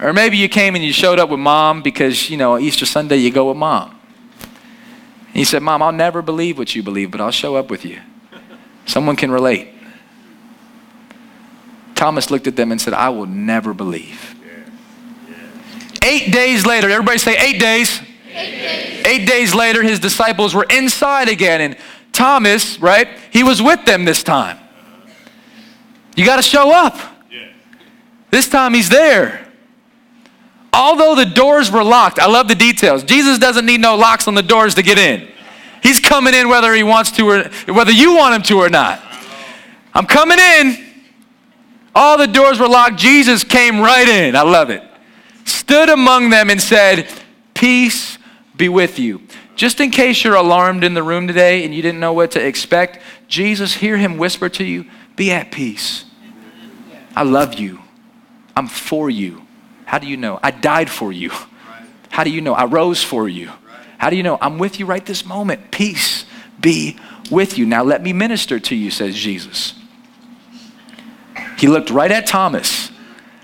Or 0.00 0.12
maybe 0.12 0.36
you 0.36 0.48
came 0.48 0.74
and 0.74 0.84
you 0.84 0.92
showed 0.92 1.18
up 1.18 1.30
with 1.30 1.40
mom 1.40 1.80
because, 1.80 2.28
you 2.28 2.36
know, 2.36 2.58
Easter 2.58 2.84
Sunday 2.84 3.16
you 3.16 3.30
go 3.30 3.48
with 3.48 3.56
mom. 3.56 3.98
And 5.28 5.36
you 5.36 5.44
said, 5.46 5.62
Mom, 5.62 5.80
I'll 5.80 5.92
never 5.92 6.20
believe 6.20 6.58
what 6.58 6.74
you 6.74 6.82
believe, 6.82 7.10
but 7.10 7.20
I'll 7.20 7.30
show 7.30 7.56
up 7.56 7.70
with 7.70 7.86
you. 7.86 8.00
Someone 8.84 9.16
can 9.16 9.30
relate. 9.30 9.68
Thomas 11.94 12.30
looked 12.30 12.46
at 12.46 12.56
them 12.56 12.70
and 12.70 12.80
said, 12.80 12.92
I 12.92 13.08
will 13.08 13.26
never 13.26 13.72
believe. 13.72 14.34
Eight 16.04 16.32
days 16.32 16.66
later, 16.66 16.90
everybody 16.90 17.16
say 17.16 17.36
eight 17.38 17.60
days. 17.60 18.02
Eight 18.34 18.50
days. 18.50 19.06
Eight 19.06 19.26
days 19.26 19.54
later, 19.54 19.82
his 19.82 19.98
disciples 19.98 20.54
were 20.54 20.66
inside 20.70 21.28
again, 21.28 21.60
and 21.60 21.76
Thomas, 22.12 22.78
right, 22.78 23.08
he 23.30 23.42
was 23.42 23.62
with 23.62 23.84
them 23.84 24.04
this 24.04 24.22
time. 24.22 24.58
You 26.16 26.24
got 26.24 26.36
to 26.36 26.42
show 26.42 26.72
up. 26.72 26.98
This 28.30 28.48
time 28.48 28.74
he's 28.74 28.88
there. 28.88 29.46
Although 30.72 31.14
the 31.14 31.26
doors 31.26 31.70
were 31.70 31.84
locked, 31.84 32.18
I 32.18 32.26
love 32.26 32.48
the 32.48 32.54
details. 32.54 33.04
Jesus 33.04 33.38
doesn't 33.38 33.66
need 33.66 33.80
no 33.80 33.94
locks 33.94 34.26
on 34.26 34.34
the 34.34 34.42
doors 34.42 34.74
to 34.76 34.82
get 34.82 34.98
in. 34.98 35.28
He's 35.82 36.00
coming 36.00 36.32
in 36.32 36.48
whether 36.48 36.72
he 36.72 36.82
wants 36.82 37.10
to 37.12 37.28
or 37.28 37.50
whether 37.74 37.90
you 37.90 38.16
want 38.16 38.36
him 38.36 38.42
to 38.42 38.58
or 38.58 38.70
not. 38.70 39.02
I'm 39.92 40.06
coming 40.06 40.38
in. 40.38 40.78
All 41.94 42.16
the 42.16 42.26
doors 42.26 42.58
were 42.58 42.68
locked. 42.68 42.96
Jesus 42.96 43.44
came 43.44 43.80
right 43.80 44.08
in. 44.08 44.34
I 44.34 44.42
love 44.42 44.70
it. 44.70 44.82
Stood 45.44 45.90
among 45.90 46.30
them 46.30 46.48
and 46.48 46.60
said, 46.60 47.08
Peace 47.52 48.16
be 48.56 48.68
with 48.68 48.98
you. 48.98 49.22
Just 49.56 49.80
in 49.80 49.90
case 49.90 50.24
you're 50.24 50.34
alarmed 50.34 50.84
in 50.84 50.94
the 50.94 51.02
room 51.02 51.26
today 51.26 51.64
and 51.64 51.74
you 51.74 51.82
didn't 51.82 52.00
know 52.00 52.12
what 52.12 52.32
to 52.32 52.44
expect, 52.44 53.00
Jesus, 53.28 53.74
hear 53.74 53.96
him 53.96 54.18
whisper 54.18 54.48
to 54.50 54.64
you, 54.64 54.86
Be 55.16 55.30
at 55.30 55.50
peace. 55.50 56.04
I 57.14 57.22
love 57.22 57.54
you. 57.54 57.80
I'm 58.56 58.68
for 58.68 59.10
you. 59.10 59.42
How 59.84 59.98
do 59.98 60.06
you 60.06 60.16
know? 60.16 60.38
I 60.42 60.50
died 60.50 60.88
for 60.88 61.12
you. 61.12 61.30
How 62.10 62.24
do 62.24 62.30
you 62.30 62.40
know? 62.40 62.54
I 62.54 62.64
rose 62.64 63.02
for 63.02 63.28
you. 63.28 63.50
How 63.98 64.10
do 64.10 64.16
you 64.16 64.22
know? 64.22 64.38
I'm 64.40 64.58
with 64.58 64.78
you 64.78 64.86
right 64.86 65.04
this 65.04 65.24
moment. 65.24 65.70
Peace 65.70 66.24
be 66.60 66.96
with 67.30 67.58
you. 67.58 67.66
Now 67.66 67.82
let 67.82 68.02
me 68.02 68.12
minister 68.12 68.58
to 68.58 68.74
you, 68.74 68.90
says 68.90 69.14
Jesus. 69.14 69.74
He 71.58 71.66
looked 71.66 71.90
right 71.90 72.10
at 72.10 72.26
Thomas. 72.26 72.90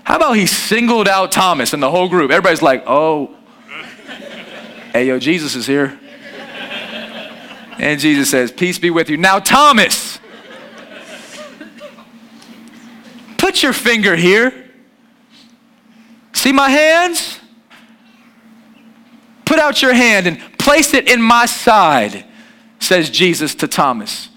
How 0.03 0.15
about 0.15 0.33
he 0.33 0.47
singled 0.47 1.07
out 1.07 1.31
Thomas 1.31 1.73
and 1.73 1.83
the 1.83 1.91
whole 1.91 2.09
group? 2.09 2.31
Everybody's 2.31 2.63
like, 2.63 2.83
oh, 2.87 3.35
hey, 4.91 5.07
yo, 5.07 5.19
Jesus 5.19 5.55
is 5.55 5.67
here. 5.67 5.99
And 7.77 7.99
Jesus 7.99 8.29
says, 8.29 8.51
Peace 8.51 8.77
be 8.77 8.89
with 8.89 9.09
you. 9.09 9.17
Now, 9.17 9.39
Thomas, 9.39 10.19
put 13.37 13.63
your 13.63 13.73
finger 13.73 14.15
here. 14.15 14.69
See 16.33 16.51
my 16.51 16.69
hands? 16.69 17.39
Put 19.45 19.59
out 19.59 19.81
your 19.81 19.93
hand 19.93 20.27
and 20.27 20.39
place 20.59 20.93
it 20.93 21.09
in 21.09 21.21
my 21.21 21.45
side, 21.45 22.25
says 22.79 23.09
Jesus 23.09 23.55
to 23.55 23.67
Thomas. 23.67 24.29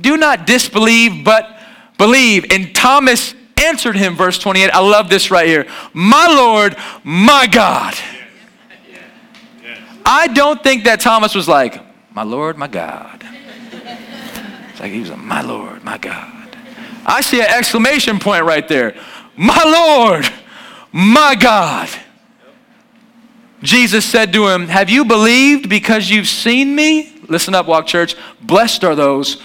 Do 0.00 0.16
not 0.16 0.46
disbelieve, 0.46 1.24
but 1.24 1.58
believe. 1.98 2.46
And 2.50 2.74
Thomas 2.74 3.34
answered 3.56 3.96
him, 3.96 4.14
verse 4.14 4.38
28. 4.38 4.70
I 4.70 4.78
love 4.78 5.08
this 5.08 5.30
right 5.30 5.46
here. 5.46 5.66
My 5.92 6.26
Lord, 6.26 6.76
my 7.02 7.46
God. 7.46 7.94
I 10.12 10.26
don't 10.26 10.60
think 10.60 10.84
that 10.84 10.98
Thomas 10.98 11.36
was 11.36 11.46
like, 11.46 11.80
my 12.12 12.24
Lord, 12.24 12.58
my 12.58 12.66
God. 12.66 13.24
It's 13.70 14.80
like 14.80 14.90
he 14.90 14.98
was 14.98 15.10
like, 15.10 15.20
my 15.20 15.40
Lord, 15.40 15.84
my 15.84 15.98
God. 15.98 16.56
I 17.06 17.20
see 17.20 17.40
an 17.40 17.46
exclamation 17.48 18.18
point 18.18 18.44
right 18.44 18.66
there. 18.66 18.96
My 19.36 19.62
Lord, 19.62 20.28
my 20.90 21.36
God. 21.36 21.88
Jesus 23.62 24.04
said 24.04 24.32
to 24.32 24.48
him, 24.48 24.66
Have 24.66 24.90
you 24.90 25.04
believed 25.04 25.68
because 25.68 26.10
you've 26.10 26.26
seen 26.26 26.74
me? 26.74 27.12
Listen 27.28 27.54
up, 27.54 27.68
Walk 27.68 27.86
Church. 27.86 28.16
Blessed 28.42 28.82
are 28.82 28.96
those 28.96 29.40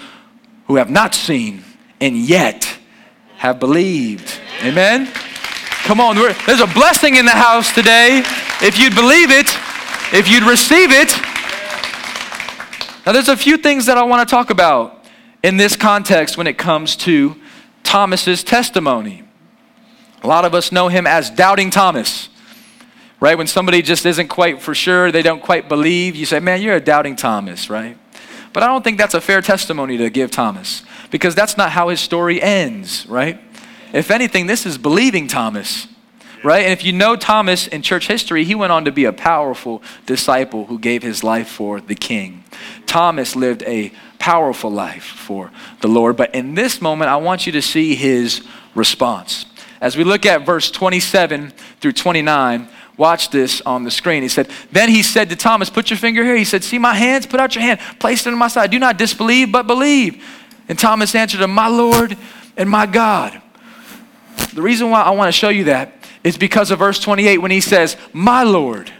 who 0.66 0.74
have 0.74 0.90
not 0.90 1.14
seen 1.14 1.62
and 2.00 2.16
yet 2.16 2.76
have 3.36 3.60
believed. 3.60 4.40
Amen? 4.64 5.06
Come 5.84 6.00
on, 6.00 6.16
there's 6.16 6.60
a 6.60 6.66
blessing 6.66 7.14
in 7.14 7.24
the 7.24 7.30
house 7.30 7.72
today. 7.72 8.24
If 8.60 8.80
you'd 8.80 8.96
believe 8.96 9.30
it, 9.30 9.56
if 10.12 10.28
you'd 10.28 10.44
receive 10.44 10.90
it. 10.92 11.12
Now, 13.04 13.12
there's 13.12 13.28
a 13.28 13.36
few 13.36 13.56
things 13.56 13.86
that 13.86 13.98
I 13.98 14.02
want 14.02 14.28
to 14.28 14.30
talk 14.30 14.50
about 14.50 15.04
in 15.42 15.56
this 15.56 15.76
context 15.76 16.36
when 16.36 16.46
it 16.46 16.58
comes 16.58 16.96
to 16.96 17.36
Thomas's 17.82 18.42
testimony. 18.42 19.22
A 20.22 20.26
lot 20.26 20.44
of 20.44 20.54
us 20.54 20.72
know 20.72 20.88
him 20.88 21.06
as 21.06 21.30
Doubting 21.30 21.70
Thomas, 21.70 22.28
right? 23.20 23.38
When 23.38 23.46
somebody 23.46 23.82
just 23.82 24.04
isn't 24.06 24.28
quite 24.28 24.60
for 24.60 24.74
sure, 24.74 25.12
they 25.12 25.22
don't 25.22 25.42
quite 25.42 25.68
believe, 25.68 26.16
you 26.16 26.26
say, 26.26 26.40
man, 26.40 26.62
you're 26.62 26.74
a 26.76 26.80
Doubting 26.80 27.14
Thomas, 27.14 27.70
right? 27.70 27.96
But 28.52 28.62
I 28.62 28.66
don't 28.66 28.82
think 28.82 28.98
that's 28.98 29.14
a 29.14 29.20
fair 29.20 29.40
testimony 29.42 29.98
to 29.98 30.10
give 30.10 30.30
Thomas 30.30 30.82
because 31.10 31.34
that's 31.34 31.56
not 31.56 31.70
how 31.70 31.88
his 31.90 32.00
story 32.00 32.40
ends, 32.40 33.06
right? 33.06 33.40
If 33.92 34.10
anything, 34.10 34.46
this 34.46 34.66
is 34.66 34.78
believing 34.78 35.28
Thomas, 35.28 35.86
right? 36.46 36.62
And 36.64 36.72
if 36.72 36.84
you 36.84 36.92
know 36.92 37.16
Thomas 37.16 37.66
in 37.66 37.82
church 37.82 38.06
history, 38.06 38.44
he 38.44 38.54
went 38.54 38.70
on 38.70 38.84
to 38.84 38.92
be 38.92 39.04
a 39.04 39.12
powerful 39.12 39.82
disciple 40.06 40.66
who 40.66 40.78
gave 40.78 41.02
his 41.02 41.24
life 41.24 41.48
for 41.48 41.80
the 41.80 41.96
king. 41.96 42.44
Thomas 42.86 43.34
lived 43.34 43.64
a 43.64 43.90
powerful 44.20 44.70
life 44.70 45.02
for 45.02 45.50
the 45.80 45.88
Lord. 45.88 46.16
But 46.16 46.36
in 46.36 46.54
this 46.54 46.80
moment, 46.80 47.10
I 47.10 47.16
want 47.16 47.46
you 47.46 47.52
to 47.52 47.62
see 47.62 47.96
his 47.96 48.46
response. 48.76 49.46
As 49.80 49.96
we 49.96 50.04
look 50.04 50.24
at 50.24 50.46
verse 50.46 50.70
27 50.70 51.50
through 51.80 51.92
29, 51.92 52.68
watch 52.96 53.30
this 53.30 53.60
on 53.62 53.82
the 53.82 53.90
screen. 53.90 54.22
He 54.22 54.28
said, 54.28 54.48
Then 54.70 54.88
he 54.88 55.02
said 55.02 55.28
to 55.30 55.36
Thomas, 55.36 55.68
Put 55.68 55.90
your 55.90 55.96
finger 55.96 56.22
here. 56.22 56.36
He 56.36 56.44
said, 56.44 56.62
See 56.62 56.78
my 56.78 56.94
hands? 56.94 57.26
Put 57.26 57.40
out 57.40 57.56
your 57.56 57.62
hand. 57.62 57.80
Place 57.98 58.24
it 58.24 58.32
on 58.32 58.38
my 58.38 58.46
side. 58.46 58.70
Do 58.70 58.78
not 58.78 58.98
disbelieve, 58.98 59.50
but 59.50 59.66
believe. 59.66 60.24
And 60.68 60.78
Thomas 60.78 61.12
answered 61.16 61.40
him, 61.40 61.50
My 61.50 61.66
Lord 61.66 62.16
and 62.56 62.70
my 62.70 62.86
God. 62.86 63.42
The 64.54 64.62
reason 64.62 64.90
why 64.90 65.02
I 65.02 65.10
want 65.10 65.26
to 65.28 65.32
show 65.32 65.48
you 65.48 65.64
that 65.64 65.92
is 66.24 66.36
because 66.38 66.70
of 66.70 66.78
verse 66.78 66.98
28 66.98 67.38
when 67.38 67.50
he 67.50 67.60
says, 67.60 67.96
My 68.12 68.42
Lord 68.42 68.92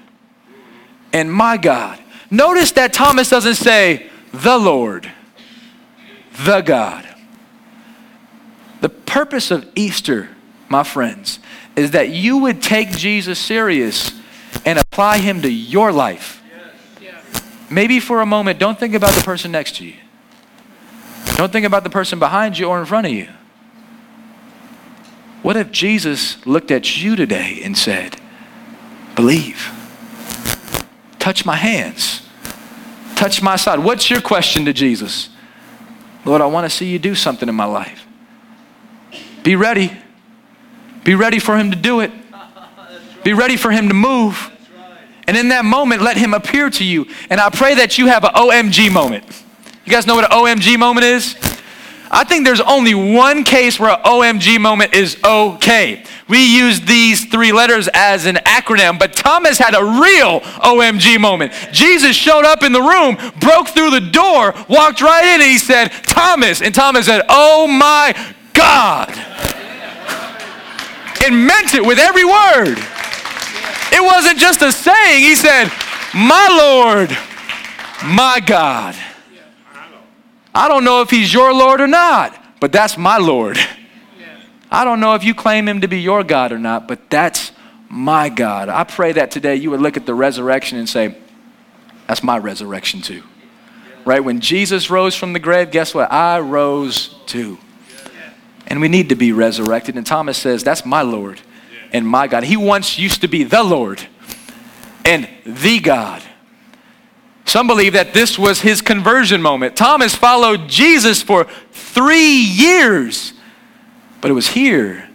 and 1.13 1.33
my 1.33 1.57
God. 1.57 1.99
Notice 2.31 2.73
that 2.73 2.93
Thomas 2.93 3.31
doesn't 3.31 3.55
say, 3.55 4.11
the 4.33 4.59
Lord, 4.59 5.11
the 6.45 6.61
God. 6.61 7.07
The 8.81 8.89
purpose 8.89 9.51
of 9.51 9.69
Easter, 9.75 10.29
my 10.69 10.83
friends, 10.83 11.39
is 11.75 11.93
that 11.93 12.11
you 12.11 12.39
would 12.39 12.63
take 12.63 12.91
Jesus 12.91 13.39
serious 13.39 14.13
and 14.65 14.79
apply 14.79 15.19
him 15.19 15.43
to 15.43 15.51
your 15.51 15.93
life. 15.93 16.43
Maybe 17.71 17.99
for 17.99 18.21
a 18.21 18.27
moment, 18.27 18.59
don't 18.59 18.79
think 18.79 18.95
about 18.95 19.13
the 19.15 19.23
person 19.23 19.51
next 19.51 19.77
to 19.77 19.85
you. 19.85 19.95
Don't 21.37 21.53
think 21.53 21.67
about 21.67 21.85
the 21.85 21.91
person 21.91 22.19
behind 22.19 22.59
you 22.59 22.67
or 22.67 22.79
in 22.79 22.87
front 22.87 23.07
of 23.07 23.13
you. 23.13 23.29
What 25.47 25.57
if 25.57 25.71
Jesus 25.71 26.45
looked 26.45 26.73
at 26.73 27.01
you 27.01 27.15
today 27.15 27.61
and 27.63 27.79
said, 27.79 28.17
Believe, 29.15 29.71
touch 31.21 31.47
my 31.47 31.55
hands, 31.55 32.23
touch 33.15 33.41
my 33.41 33.55
side? 33.55 33.79
What's 33.79 34.11
your 34.11 34.21
question 34.21 34.65
to 34.65 34.73
Jesus? 34.73 35.29
Lord, 36.25 36.41
I 36.41 36.47
want 36.47 36.69
to 36.69 36.69
see 36.69 36.87
you 36.87 36.99
do 36.99 37.15
something 37.15 37.49
in 37.49 37.55
my 37.55 37.65
life. 37.65 38.09
Be 39.45 39.55
ready. 39.55 39.93
Be 41.05 41.15
ready 41.15 41.39
for 41.39 41.57
him 41.57 41.71
to 41.71 41.77
do 41.77 42.01
it. 42.01 42.11
Be 43.23 43.33
ready 43.33 43.57
for 43.57 43.71
him 43.71 43.87
to 43.87 43.95
move. 43.95 44.51
And 45.29 45.37
in 45.37 45.51
that 45.51 45.65
moment, 45.65 46.03
let 46.03 46.17
him 46.17 46.35
appear 46.35 46.71
to 46.71 46.83
you. 46.83 47.07
And 47.31 47.41
I 47.41 47.51
pray 47.51 47.77
that 47.77 47.99
you 47.99 48.09
have 48.09 48.25
an 48.25 48.31
OMG 48.35 48.91
moment. 48.91 49.23
You 49.85 49.93
guys 49.93 50.09
know 50.09 50.17
what 50.17 50.25
an 50.25 50.37
OMG 50.37 50.77
moment 50.77 51.07
is? 51.07 51.37
I 52.11 52.25
think 52.25 52.45
there's 52.45 52.61
only 52.61 52.95
one 52.95 53.45
case 53.45 53.81
where 53.81 53.91
an 53.91 54.03
OMG 54.03 54.61
moment 54.61 54.95
is 54.95 55.17
okay. 55.25 56.05
We 56.29 56.57
use 56.57 56.81
these 56.81 57.25
three 57.27 57.53
letters 57.53 57.89
as 57.93 58.27
an 58.27 58.37
acronym, 58.37 58.99
but 58.99 59.13
Thomas 59.13 59.59
had 59.59 59.75
a 59.75 59.85
real 60.01 60.41
OMG 60.41 61.21
moment. 61.21 61.53
Jesus 61.73 62.15
showed 62.15 62.45
up 62.45 62.63
in 62.63 62.73
the 62.73 62.81
room, 62.81 63.17
broke 63.41 63.69
through 63.69 63.91
the 63.91 64.01
door, 64.01 64.55
walked 64.69 65.01
right 65.01 65.25
in, 65.25 65.41
and 65.41 65.51
he 65.51 65.59
said, 65.59 65.89
Thomas. 65.89 66.63
And 66.63 66.75
Thomas 66.75 67.07
said, 67.07 67.23
Oh 67.29 67.67
my 67.67 68.15
God. 68.55 69.11
And 71.25 71.47
meant 71.47 71.75
it 71.75 71.85
with 71.85 71.99
every 71.99 72.25
word. 72.25 72.79
It 73.93 74.03
wasn't 74.03 74.39
just 74.39 74.63
a 74.63 74.73
saying. 74.73 75.23
He 75.23 75.35
said, 75.35 75.71
My 76.15 76.49
Lord, 76.51 77.11
my 78.05 78.41
God. 78.45 78.95
I 80.57 80.69
don't 80.69 80.85
know 80.85 81.03
if 81.03 81.11
he's 81.11 81.35
your 81.35 81.53
Lord 81.53 81.83
or 81.83 81.87
not, 81.87 82.35
but 82.61 82.73
that's 82.73 82.97
my 82.97 83.19
Lord. 83.19 83.59
I 84.71 84.85
don't 84.85 85.01
know 85.01 85.15
if 85.15 85.23
you 85.23 85.35
claim 85.35 85.69
him 85.69 85.83
to 85.83 85.87
be 85.87 86.01
your 86.01 86.25
God 86.25 86.51
or 86.51 86.59
not, 86.59 86.89
but 86.89 87.11
that's 87.11 87.53
my 87.91 88.31
God. 88.31 88.71
I 88.71 88.85
pray 88.85 89.13
that 89.13 89.31
today 89.31 89.57
you 89.57 89.71
would 89.71 89.83
look 89.83 89.99
at 89.99 90.07
the 90.07 90.15
resurrection 90.15 90.79
and 90.79 90.89
say, 90.89 91.15
That's 92.07 92.23
my 92.23 92.39
resurrection 92.39 93.03
too. 93.03 93.23
Right? 94.07 94.25
When 94.25 94.41
Jesus 94.41 94.89
rose 94.89 95.15
from 95.15 95.35
the 95.35 95.39
grave, 95.39 95.71
guess 95.71 95.95
what? 95.95 96.11
I 96.11 96.41
rose 96.41 97.15
too. 97.27 97.59
And 98.67 98.81
we 98.81 98.89
need 98.89 99.11
to 99.11 99.15
be 99.15 99.33
resurrected. 99.33 99.97
And 99.97 100.07
Thomas 100.07 100.39
says, 100.39 100.65
That's 100.65 100.87
my 100.87 101.03
Lord 101.03 101.39
and 101.93 102.09
my 102.09 102.29
God. 102.29 102.45
He 102.45 102.57
once 102.57 102.99
used 102.99 103.21
to 103.21 103.29
be 103.29 103.45
the 103.45 103.63
Lord 103.63 104.01
and 105.05 105.29
the 105.45 105.81
God. 105.81 106.23
Some 107.47 107.69
believe 107.69 107.93
that 107.93 108.13
this 108.13 108.39
was 108.39 108.61
his 108.61 108.83
conversion 108.83 109.41
moment. 109.41 109.77
Thomas 109.77 110.17
followed 110.17 110.69
Jesus 110.69 111.23
for 111.23 111.45
three 111.71 112.41
years, 112.41 113.35
but 114.21 114.33
it 114.33 114.35
was 114.35 114.49
here 114.49 115.09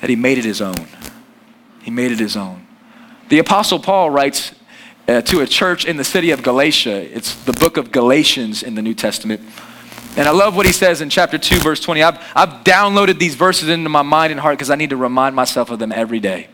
that 0.00 0.10
he 0.10 0.16
made 0.16 0.38
it 0.38 0.44
his 0.44 0.60
own. 0.60 0.74
He 1.82 1.92
made 1.92 2.10
it 2.10 2.18
his 2.18 2.36
own. 2.36 2.66
The 3.28 3.38
Apostle 3.38 3.78
Paul 3.78 4.10
writes 4.10 4.52
uh, 5.06 5.20
to 5.22 5.40
a 5.40 5.46
church 5.46 5.84
in 5.84 5.96
the 5.96 6.04
city 6.04 6.32
of 6.32 6.42
Galatia. 6.42 7.16
It's 7.16 7.36
the 7.44 7.52
book 7.52 7.76
of 7.76 7.92
Galatians 7.92 8.64
in 8.64 8.74
the 8.74 8.82
New 8.82 8.94
Testament. 8.94 9.40
And 10.16 10.26
I 10.26 10.32
love 10.32 10.56
what 10.56 10.66
he 10.66 10.72
says 10.72 11.00
in 11.00 11.10
chapter 11.10 11.38
2, 11.38 11.60
verse 11.60 11.78
20. 11.78 12.02
I've, 12.02 12.18
I've 12.34 12.64
downloaded 12.64 13.20
these 13.20 13.36
verses 13.36 13.68
into 13.68 13.88
my 13.88 14.02
mind 14.02 14.32
and 14.32 14.40
heart 14.40 14.58
because 14.58 14.70
I 14.70 14.74
need 14.74 14.90
to 14.90 14.96
remind 14.96 15.36
myself 15.36 15.70
of 15.70 15.78
them 15.78 15.92
every 15.92 16.18
day. 16.18 16.48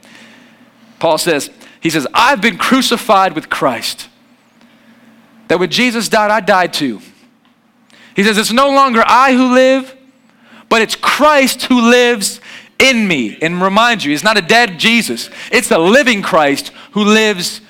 Paul 0.99 1.16
says, 1.16 1.50
he 1.80 1.88
says, 1.88 2.06
I've 2.12 2.42
been 2.42 2.58
crucified 2.58 3.34
with 3.34 3.49
Christ 3.49 4.08
that 5.49 5.58
when 5.58 5.70
Jesus 5.70 6.08
died, 6.08 6.30
I 6.30 6.40
died 6.40 6.72
too. 6.72 7.00
He 8.14 8.24
says, 8.24 8.38
It's 8.38 8.52
no 8.52 8.70
longer 8.70 9.02
I 9.07 9.33
who 9.33 9.55
live, 9.55 9.96
but 10.68 10.83
it's 10.83 10.96
Christ 10.96 11.64
who 11.64 11.90
lives 11.90 12.40
in 12.78 13.07
me. 13.07 13.38
And 13.40 13.62
remind 13.62 14.05
you, 14.05 14.11
he's 14.11 14.24
not 14.24 14.37
a 14.37 14.42
dead 14.42 14.78
Jesus, 14.78 15.31
it's 15.50 15.68
the 15.68 15.78
living 15.78 16.22
Christ 16.22 16.72
who 16.92 17.05
lives 17.05 17.61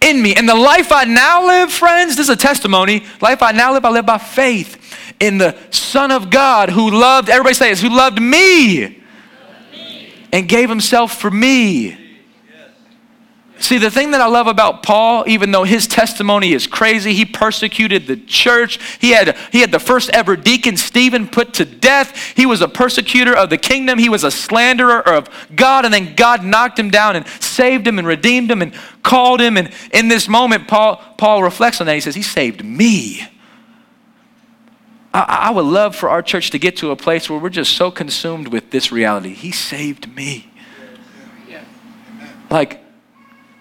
in 0.00 0.22
me. 0.22 0.34
And 0.34 0.48
the 0.48 0.54
life 0.54 0.92
I 0.92 1.04
now 1.04 1.46
live, 1.46 1.72
friends, 1.72 2.16
this 2.16 2.28
is 2.28 2.34
a 2.34 2.36
testimony. 2.36 3.04
Life 3.20 3.42
I 3.42 3.52
now 3.52 3.72
live, 3.72 3.84
I 3.84 3.90
live 3.90 4.06
by 4.06 4.18
faith 4.18 4.78
in 5.20 5.38
the 5.38 5.56
Son 5.70 6.10
of 6.10 6.30
God 6.30 6.70
who 6.70 6.90
loved, 6.90 7.28
everybody 7.28 7.54
say 7.54 7.70
this, 7.70 7.82
who 7.82 7.90
loved 7.90 8.20
me 8.20 9.02
and 10.32 10.48
gave 10.48 10.68
himself 10.68 11.18
for 11.18 11.30
me. 11.30 11.96
See, 13.60 13.76
the 13.76 13.90
thing 13.90 14.12
that 14.12 14.22
I 14.22 14.26
love 14.26 14.46
about 14.46 14.82
Paul, 14.82 15.24
even 15.26 15.52
though 15.52 15.64
his 15.64 15.86
testimony 15.86 16.54
is 16.54 16.66
crazy, 16.66 17.12
he 17.12 17.26
persecuted 17.26 18.06
the 18.06 18.16
church. 18.16 18.78
He 18.98 19.10
had, 19.10 19.36
he 19.52 19.60
had 19.60 19.70
the 19.70 19.78
first 19.78 20.08
ever 20.14 20.34
deacon, 20.34 20.78
Stephen, 20.78 21.28
put 21.28 21.52
to 21.54 21.66
death. 21.66 22.32
He 22.34 22.46
was 22.46 22.62
a 22.62 22.68
persecutor 22.68 23.36
of 23.36 23.50
the 23.50 23.58
kingdom. 23.58 23.98
He 23.98 24.08
was 24.08 24.24
a 24.24 24.30
slanderer 24.30 25.06
of 25.06 25.28
God, 25.54 25.84
and 25.84 25.92
then 25.92 26.14
God 26.14 26.42
knocked 26.42 26.78
him 26.78 26.90
down 26.90 27.16
and 27.16 27.26
saved 27.26 27.86
him 27.86 27.98
and 27.98 28.08
redeemed 28.08 28.50
him 28.50 28.62
and 28.62 28.72
called 29.02 29.42
him. 29.42 29.58
And 29.58 29.70
in 29.92 30.08
this 30.08 30.26
moment, 30.26 30.66
Paul, 30.66 30.96
Paul 31.18 31.42
reflects 31.42 31.82
on 31.82 31.86
that. 31.86 31.94
He 31.94 32.00
says, 32.00 32.14
He 32.14 32.22
saved 32.22 32.64
me. 32.64 33.28
I, 35.12 35.48
I 35.48 35.50
would 35.50 35.66
love 35.66 35.94
for 35.94 36.08
our 36.08 36.22
church 36.22 36.48
to 36.50 36.58
get 36.58 36.78
to 36.78 36.92
a 36.92 36.96
place 36.96 37.28
where 37.28 37.38
we're 37.38 37.50
just 37.50 37.74
so 37.74 37.90
consumed 37.90 38.48
with 38.48 38.70
this 38.70 38.90
reality. 38.90 39.34
He 39.34 39.52
saved 39.52 40.14
me. 40.16 40.46
Like, 42.50 42.80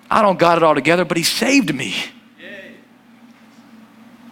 I 0.10 0.22
don't 0.22 0.40
got 0.40 0.58
it 0.58 0.64
all 0.64 0.76
together, 0.76 1.06
but 1.06 1.18
he 1.18 1.24
saved 1.24 1.74
me. 1.74 1.96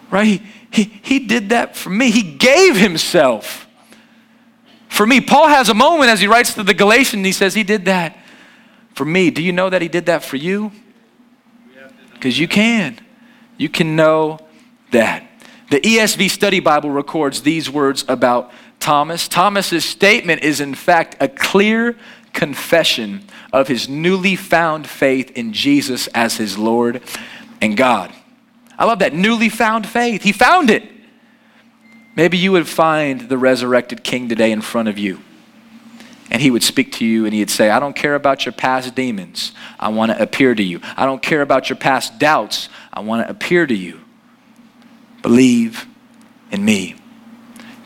Right? 0.09 0.25
He, 0.25 0.41
he, 0.71 0.83
he 1.03 1.19
did 1.19 1.49
that 1.49 1.75
for 1.75 1.89
me. 1.89 2.11
He 2.11 2.21
gave 2.21 2.77
himself 2.77 3.67
for 4.87 5.05
me. 5.05 5.21
Paul 5.21 5.47
has 5.47 5.69
a 5.69 5.73
moment 5.73 6.09
as 6.09 6.19
he 6.19 6.27
writes 6.27 6.53
to 6.55 6.63
the 6.63 6.73
Galatians, 6.73 7.25
he 7.25 7.31
says, 7.31 7.53
He 7.53 7.63
did 7.63 7.85
that 7.85 8.17
for 8.95 9.05
me. 9.05 9.29
Do 9.29 9.43
you 9.43 9.51
know 9.51 9.69
that 9.69 9.81
he 9.81 9.87
did 9.87 10.07
that 10.07 10.23
for 10.23 10.37
you? 10.37 10.71
Because 12.13 12.39
you 12.39 12.47
can. 12.47 12.99
You 13.57 13.69
can 13.69 13.95
know 13.95 14.39
that. 14.91 15.23
The 15.69 15.79
ESV 15.81 16.29
Study 16.29 16.59
Bible 16.59 16.89
records 16.89 17.41
these 17.41 17.69
words 17.69 18.05
about 18.07 18.51
Thomas. 18.79 19.27
Thomas's 19.27 19.85
statement 19.85 20.41
is, 20.41 20.61
in 20.61 20.73
fact, 20.73 21.17
a 21.19 21.27
clear 21.27 21.97
confession 22.37 23.23
of 23.51 23.67
his 23.67 23.89
newly 23.89 24.35
found 24.35 24.85
faith 24.85 25.31
in 25.31 25.53
Jesus 25.53 26.05
as 26.13 26.37
his 26.37 26.55
Lord 26.55 27.01
and 27.59 27.75
God. 27.75 28.13
I 28.77 28.85
love 28.85 28.99
that 28.99 29.11
newly 29.11 29.49
found 29.49 29.87
faith. 29.87 30.21
He 30.21 30.31
found 30.31 30.69
it. 30.69 30.83
Maybe 32.15 32.37
you 32.37 32.51
would 32.51 32.67
find 32.67 33.21
the 33.21 33.39
resurrected 33.39 34.03
king 34.03 34.29
today 34.29 34.51
in 34.51 34.61
front 34.61 34.87
of 34.87 34.99
you. 34.99 35.19
And 36.29 36.39
he 36.39 36.51
would 36.51 36.61
speak 36.61 36.91
to 36.93 37.05
you 37.05 37.25
and 37.25 37.33
he'd 37.33 37.49
say, 37.49 37.71
I 37.71 37.79
don't 37.79 37.95
care 37.95 38.13
about 38.13 38.45
your 38.45 38.53
past 38.53 38.93
demons. 38.93 39.51
I 39.79 39.89
want 39.89 40.11
to 40.11 40.21
appear 40.21 40.53
to 40.53 40.63
you. 40.63 40.79
I 40.95 41.07
don't 41.07 41.23
care 41.23 41.41
about 41.41 41.69
your 41.69 41.77
past 41.77 42.19
doubts. 42.19 42.69
I 42.93 42.99
want 42.99 43.25
to 43.25 43.31
appear 43.31 43.65
to 43.65 43.73
you. 43.73 43.99
Believe 45.23 45.87
in 46.51 46.63
me. 46.63 46.97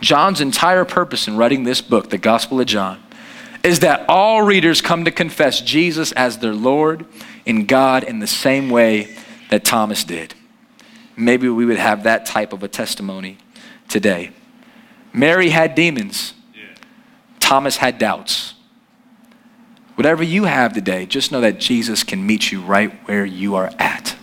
John's 0.02 0.42
entire 0.42 0.84
purpose 0.84 1.30
in 1.30 1.38
writing 1.38 1.64
this 1.64 1.80
book, 1.80 2.10
the 2.10 2.18
Gospel 2.18 2.60
of 2.60 2.68
John, 2.68 3.02
is 3.64 3.80
that 3.80 4.06
all 4.10 4.42
readers 4.42 4.82
come 4.82 5.06
to 5.06 5.12
confess 5.12 5.62
Jesus 5.62 6.12
as 6.14 6.40
their 6.40 6.54
Lord 6.54 7.06
and 7.46 7.68
God 7.68 8.04
in 8.04 8.20
the 8.20 8.28
same 8.28 8.70
way 8.70 9.16
that 9.50 9.64
Thomas 9.64 10.04
did. 10.04 10.34
Maybe 11.16 11.48
we 11.50 11.66
would 11.66 11.78
have 11.78 12.04
that 12.04 12.26
type 12.26 12.54
of 12.54 12.64
a 12.64 12.68
testimony 12.68 13.38
today. 13.88 14.32
Mary 15.14 15.50
had 15.50 15.76
demons, 15.76 16.34
Thomas 17.40 17.78
had 17.78 17.98
doubts. 17.98 18.54
Whatever 19.96 20.24
you 20.24 20.46
have 20.46 20.74
today, 20.74 21.06
just 21.06 21.32
know 21.32 21.42
that 21.42 21.60
Jesus 21.60 22.04
can 22.04 22.26
meet 22.26 22.52
you 22.52 22.62
right 22.62 22.92
where 23.08 23.26
you 23.26 23.56
are 23.56 23.72
at. 23.78 24.16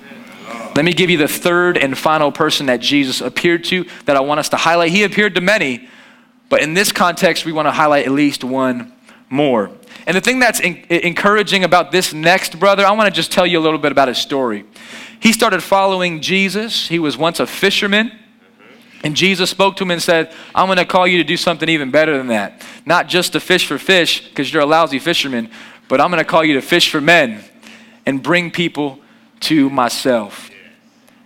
Let 0.74 0.84
me 0.84 0.92
give 0.92 1.10
you 1.10 1.18
the 1.18 1.28
third 1.28 1.76
and 1.76 1.96
final 1.96 2.32
person 2.32 2.66
that 2.66 2.80
Jesus 2.80 3.20
appeared 3.20 3.64
to 3.64 3.84
that 4.06 4.16
I 4.16 4.20
want 4.20 4.40
us 4.40 4.48
to 4.50 4.56
highlight. 4.56 4.92
He 4.92 5.04
appeared 5.04 5.34
to 5.34 5.40
many, 5.40 5.88
but 6.48 6.62
in 6.62 6.72
this 6.74 6.90
context, 6.90 7.44
we 7.44 7.52
want 7.52 7.66
to 7.66 7.72
highlight 7.72 8.06
at 8.06 8.12
least 8.12 8.42
one 8.42 8.92
more. 9.30 9.70
And 10.06 10.16
the 10.16 10.20
thing 10.20 10.38
that's 10.38 10.60
in- 10.60 10.84
encouraging 10.88 11.64
about 11.64 11.92
this 11.92 12.12
next 12.12 12.58
brother, 12.58 12.84
I 12.84 12.92
want 12.92 13.08
to 13.08 13.14
just 13.14 13.30
tell 13.30 13.46
you 13.46 13.58
a 13.58 13.60
little 13.60 13.78
bit 13.78 13.92
about 13.92 14.08
his 14.08 14.18
story. 14.18 14.64
He 15.20 15.32
started 15.32 15.62
following 15.62 16.20
Jesus. 16.20 16.88
He 16.88 16.98
was 16.98 17.16
once 17.16 17.40
a 17.40 17.46
fisherman. 17.46 18.12
And 19.04 19.14
Jesus 19.14 19.50
spoke 19.50 19.76
to 19.76 19.84
him 19.84 19.92
and 19.92 20.02
said, 20.02 20.34
I'm 20.54 20.66
going 20.66 20.78
to 20.78 20.84
call 20.84 21.06
you 21.06 21.18
to 21.18 21.24
do 21.24 21.36
something 21.36 21.68
even 21.68 21.90
better 21.90 22.16
than 22.16 22.28
that. 22.28 22.62
Not 22.84 23.08
just 23.08 23.32
to 23.32 23.40
fish 23.40 23.66
for 23.66 23.78
fish, 23.78 24.28
because 24.28 24.52
you're 24.52 24.62
a 24.62 24.66
lousy 24.66 24.98
fisherman, 24.98 25.50
but 25.88 26.00
I'm 26.00 26.10
going 26.10 26.22
to 26.22 26.28
call 26.28 26.44
you 26.44 26.54
to 26.54 26.62
fish 26.62 26.90
for 26.90 27.00
men 27.00 27.44
and 28.06 28.22
bring 28.22 28.50
people 28.50 28.98
to 29.40 29.70
myself. 29.70 30.50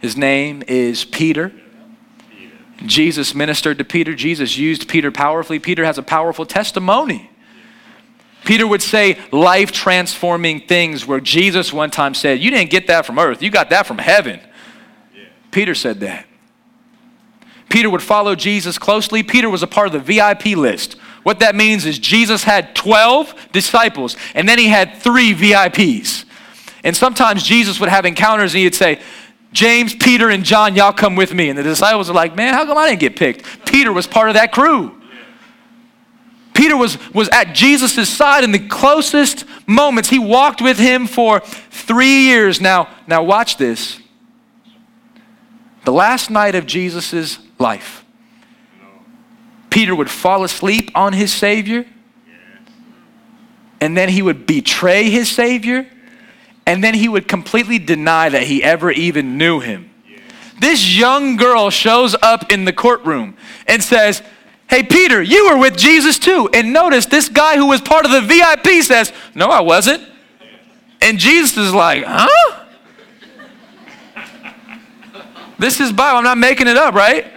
His 0.00 0.16
name 0.16 0.62
is 0.66 1.04
Peter. 1.04 1.52
Jesus 2.84 3.34
ministered 3.34 3.78
to 3.78 3.84
Peter. 3.84 4.14
Jesus 4.14 4.58
used 4.58 4.88
Peter 4.88 5.10
powerfully. 5.10 5.58
Peter 5.58 5.84
has 5.84 5.96
a 5.96 6.02
powerful 6.02 6.44
testimony. 6.44 7.30
Peter 8.44 8.66
would 8.66 8.82
say 8.82 9.18
life 9.30 9.72
transforming 9.72 10.60
things 10.60 11.06
where 11.06 11.20
Jesus 11.20 11.72
one 11.72 11.90
time 11.90 12.14
said, 12.14 12.40
You 12.40 12.50
didn't 12.50 12.70
get 12.70 12.88
that 12.88 13.06
from 13.06 13.18
earth, 13.18 13.42
you 13.42 13.50
got 13.50 13.70
that 13.70 13.86
from 13.86 13.98
heaven. 13.98 14.40
Yeah. 15.14 15.24
Peter 15.50 15.74
said 15.74 16.00
that. 16.00 16.26
Peter 17.68 17.88
would 17.88 18.02
follow 18.02 18.34
Jesus 18.34 18.78
closely. 18.78 19.22
Peter 19.22 19.48
was 19.48 19.62
a 19.62 19.66
part 19.66 19.86
of 19.86 19.92
the 19.92 20.00
VIP 20.00 20.56
list. 20.56 20.94
What 21.22 21.40
that 21.40 21.54
means 21.54 21.86
is 21.86 21.98
Jesus 21.98 22.44
had 22.44 22.74
12 22.74 23.48
disciples, 23.52 24.16
and 24.34 24.48
then 24.48 24.58
he 24.58 24.66
had 24.66 24.96
three 24.96 25.32
VIPs. 25.32 26.24
And 26.84 26.96
sometimes 26.96 27.42
Jesus 27.44 27.78
would 27.80 27.88
have 27.88 28.04
encounters 28.04 28.54
and 28.54 28.62
he'd 28.62 28.74
say, 28.74 29.00
James, 29.52 29.94
Peter, 29.94 30.30
and 30.30 30.44
John, 30.44 30.74
y'all 30.74 30.92
come 30.92 31.14
with 31.14 31.32
me. 31.32 31.48
And 31.48 31.58
the 31.58 31.62
disciples 31.62 32.08
are 32.10 32.14
like, 32.14 32.34
man, 32.34 32.54
how 32.54 32.64
come 32.64 32.78
I 32.78 32.88
didn't 32.88 33.00
get 33.00 33.16
picked? 33.16 33.66
Peter 33.66 33.92
was 33.92 34.06
part 34.06 34.28
of 34.28 34.34
that 34.34 34.50
crew. 34.50 35.01
Peter 36.54 36.76
was, 36.76 36.98
was 37.12 37.28
at 37.30 37.54
Jesus' 37.54 38.08
side 38.08 38.44
in 38.44 38.52
the 38.52 38.58
closest 38.58 39.44
moments. 39.66 40.08
He 40.10 40.18
walked 40.18 40.60
with 40.60 40.78
him 40.78 41.06
for 41.06 41.40
three 41.40 42.24
years. 42.24 42.60
Now, 42.60 42.88
now 43.06 43.22
watch 43.22 43.56
this. 43.56 44.00
The 45.84 45.92
last 45.92 46.30
night 46.30 46.54
of 46.54 46.66
Jesus' 46.66 47.38
life, 47.58 48.04
Peter 49.70 49.94
would 49.94 50.10
fall 50.10 50.44
asleep 50.44 50.90
on 50.94 51.12
his 51.12 51.32
Savior, 51.32 51.86
and 53.80 53.96
then 53.96 54.08
he 54.08 54.22
would 54.22 54.46
betray 54.46 55.10
his 55.10 55.30
Savior, 55.30 55.88
and 56.66 56.84
then 56.84 56.94
he 56.94 57.08
would 57.08 57.26
completely 57.26 57.78
deny 57.78 58.28
that 58.28 58.44
he 58.44 58.62
ever 58.62 58.92
even 58.92 59.38
knew 59.38 59.58
him. 59.58 59.90
This 60.60 60.96
young 60.96 61.36
girl 61.36 61.70
shows 61.70 62.14
up 62.22 62.52
in 62.52 62.64
the 62.64 62.72
courtroom 62.72 63.36
and 63.66 63.82
says, 63.82 64.22
Hey, 64.72 64.82
Peter, 64.82 65.20
you 65.20 65.50
were 65.50 65.58
with 65.58 65.76
Jesus 65.76 66.18
too. 66.18 66.48
And 66.54 66.72
notice 66.72 67.04
this 67.04 67.28
guy 67.28 67.58
who 67.58 67.66
was 67.66 67.82
part 67.82 68.06
of 68.06 68.10
the 68.10 68.22
VIP 68.22 68.82
says, 68.82 69.12
No, 69.34 69.48
I 69.48 69.60
wasn't. 69.60 70.02
And 71.02 71.18
Jesus 71.18 71.58
is 71.58 71.74
like, 71.74 72.04
Huh? 72.06 72.64
This 75.58 75.78
is 75.78 75.92
Bible. 75.92 76.16
I'm 76.16 76.24
not 76.24 76.38
making 76.38 76.68
it 76.68 76.78
up, 76.78 76.94
right? 76.94 77.30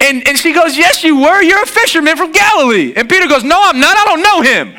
And, 0.00 0.26
and 0.26 0.36
she 0.36 0.52
goes, 0.52 0.76
Yes, 0.76 1.04
you 1.04 1.20
were. 1.20 1.40
You're 1.42 1.62
a 1.62 1.66
fisherman 1.66 2.16
from 2.16 2.32
Galilee. 2.32 2.92
And 2.96 3.08
Peter 3.08 3.28
goes, 3.28 3.44
No, 3.44 3.60
I'm 3.62 3.78
not. 3.78 3.96
I 3.96 4.04
don't 4.04 4.22
know 4.22 4.42
him. 4.42 4.74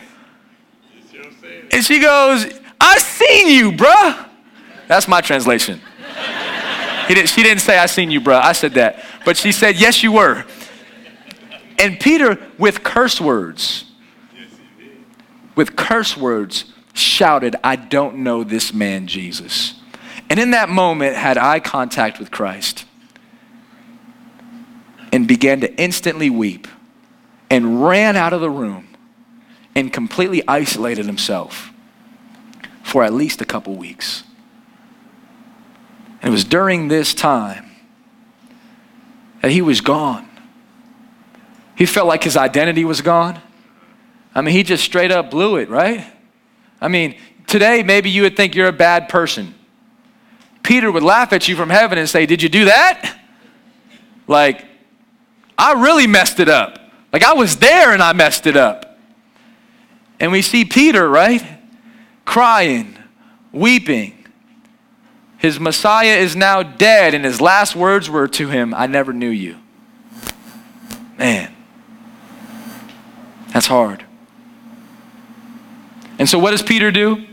And 1.71 1.81
she 1.81 2.01
goes, 2.01 2.59
I 2.81 2.97
seen 2.97 3.47
you, 3.47 3.71
bruh. 3.71 4.27
That's 4.89 5.07
my 5.07 5.21
translation. 5.21 5.79
Didn't, 7.07 7.27
she 7.27 7.41
didn't 7.41 7.61
say, 7.61 7.77
I 7.77 7.85
seen 7.85 8.11
you, 8.11 8.19
bruh. 8.19 8.41
I 8.41 8.51
said 8.51 8.73
that. 8.73 9.01
But 9.23 9.37
she 9.37 9.53
said, 9.53 9.77
Yes, 9.77 10.03
you 10.03 10.11
were. 10.11 10.43
And 11.83 11.99
Peter, 11.99 12.39
with 12.57 12.81
curse 12.81 13.19
words, 13.19 13.83
with 15.53 15.75
curse 15.75 16.15
words, 16.15 16.71
shouted, 16.93 17.57
I 17.61 17.75
don't 17.75 18.19
know 18.19 18.45
this 18.45 18.73
man, 18.73 19.05
Jesus. 19.05 19.73
And 20.29 20.39
in 20.39 20.51
that 20.51 20.69
moment, 20.69 21.17
had 21.17 21.37
eye 21.37 21.59
contact 21.59 22.19
with 22.19 22.31
Christ 22.31 22.85
and 25.11 25.27
began 25.27 25.59
to 25.59 25.75
instantly 25.75 26.29
weep 26.29 26.69
and 27.49 27.85
ran 27.85 28.15
out 28.15 28.31
of 28.31 28.39
the 28.39 28.49
room 28.49 28.87
and 29.75 29.91
completely 29.91 30.41
isolated 30.47 31.05
himself 31.05 31.73
for 32.81 33.03
at 33.03 33.11
least 33.11 33.41
a 33.41 33.45
couple 33.45 33.75
weeks. 33.75 34.23
And 36.21 36.29
it 36.29 36.31
was 36.31 36.45
during 36.45 36.87
this 36.87 37.13
time 37.13 37.71
that 39.41 39.51
he 39.51 39.61
was 39.61 39.81
gone. 39.81 40.29
He 41.75 41.85
felt 41.85 42.07
like 42.07 42.23
his 42.23 42.37
identity 42.37 42.85
was 42.85 43.01
gone. 43.01 43.41
I 44.35 44.41
mean, 44.41 44.53
he 44.53 44.63
just 44.63 44.83
straight 44.83 45.11
up 45.11 45.31
blew 45.31 45.57
it, 45.57 45.69
right? 45.69 46.05
I 46.81 46.87
mean, 46.87 47.15
today 47.47 47.83
maybe 47.83 48.09
you 48.09 48.23
would 48.23 48.35
think 48.35 48.55
you're 48.55 48.67
a 48.67 48.73
bad 48.73 49.09
person. 49.09 49.55
Peter 50.63 50.91
would 50.91 51.03
laugh 51.03 51.33
at 51.33 51.47
you 51.47 51.55
from 51.55 51.69
heaven 51.69 51.97
and 51.97 52.09
say, 52.09 52.25
Did 52.25 52.41
you 52.41 52.49
do 52.49 52.65
that? 52.65 53.19
Like, 54.27 54.65
I 55.57 55.73
really 55.73 56.07
messed 56.07 56.39
it 56.39 56.49
up. 56.49 56.79
Like, 57.11 57.23
I 57.23 57.33
was 57.33 57.57
there 57.57 57.93
and 57.93 58.01
I 58.01 58.13
messed 58.13 58.47
it 58.47 58.57
up. 58.57 58.97
And 60.19 60.31
we 60.31 60.41
see 60.41 60.65
Peter, 60.65 61.07
right? 61.07 61.43
Crying, 62.25 62.97
weeping. 63.51 64.25
His 65.37 65.59
Messiah 65.59 66.15
is 66.15 66.37
now 66.37 66.63
dead, 66.63 67.13
and 67.13 67.25
his 67.25 67.41
last 67.41 67.75
words 67.75 68.09
were 68.09 68.29
to 68.29 68.47
him, 68.47 68.73
I 68.73 68.87
never 68.87 69.11
knew 69.11 69.29
you. 69.29 69.57
Man. 71.17 71.53
That's 73.53 73.67
hard. 73.67 74.03
And 76.19 76.27
so, 76.27 76.39
what 76.39 76.51
does 76.51 76.63
Peter 76.63 76.91
do? 76.91 77.25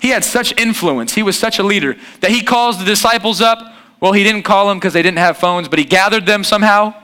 He 0.00 0.08
had 0.08 0.24
such 0.24 0.58
influence, 0.58 1.14
he 1.14 1.22
was 1.22 1.38
such 1.38 1.58
a 1.58 1.62
leader, 1.62 1.96
that 2.20 2.30
he 2.30 2.42
calls 2.42 2.78
the 2.78 2.84
disciples 2.84 3.40
up. 3.40 3.74
Well, 3.98 4.12
he 4.12 4.22
didn't 4.24 4.42
call 4.42 4.68
them 4.68 4.78
because 4.78 4.92
they 4.92 5.02
didn't 5.02 5.18
have 5.18 5.38
phones, 5.38 5.68
but 5.68 5.78
he 5.78 5.84
gathered 5.84 6.26
them 6.26 6.44
somehow. 6.44 6.94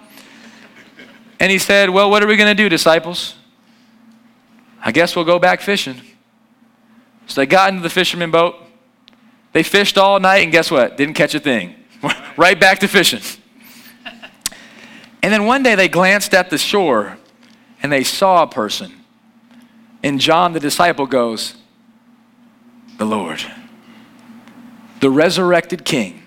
And 1.40 1.50
he 1.50 1.58
said, 1.58 1.90
Well, 1.90 2.10
what 2.10 2.22
are 2.22 2.26
we 2.26 2.36
going 2.36 2.54
to 2.54 2.62
do, 2.62 2.68
disciples? 2.68 3.34
I 4.84 4.92
guess 4.92 5.14
we'll 5.14 5.24
go 5.24 5.38
back 5.38 5.60
fishing. 5.60 6.00
So 7.26 7.40
they 7.40 7.46
got 7.46 7.70
into 7.70 7.82
the 7.82 7.90
fisherman 7.90 8.30
boat. 8.30 8.56
They 9.52 9.62
fished 9.62 9.96
all 9.96 10.18
night, 10.18 10.42
and 10.42 10.52
guess 10.52 10.70
what? 10.70 10.96
Didn't 10.96 11.14
catch 11.14 11.34
a 11.34 11.40
thing. 11.40 11.74
right 12.36 12.58
back 12.58 12.80
to 12.80 12.88
fishing. 12.88 13.20
And 15.22 15.32
then 15.32 15.44
one 15.44 15.62
day 15.62 15.76
they 15.76 15.88
glanced 15.88 16.34
at 16.34 16.50
the 16.50 16.58
shore 16.58 17.16
and 17.82 17.90
they 17.90 18.04
saw 18.04 18.42
a 18.42 18.46
person. 18.46 18.92
And 20.02 20.20
John 20.20 20.52
the 20.52 20.60
disciple 20.60 21.06
goes, 21.06 21.56
The 22.98 23.04
Lord, 23.04 23.42
the 25.00 25.10
resurrected 25.10 25.84
king, 25.84 26.22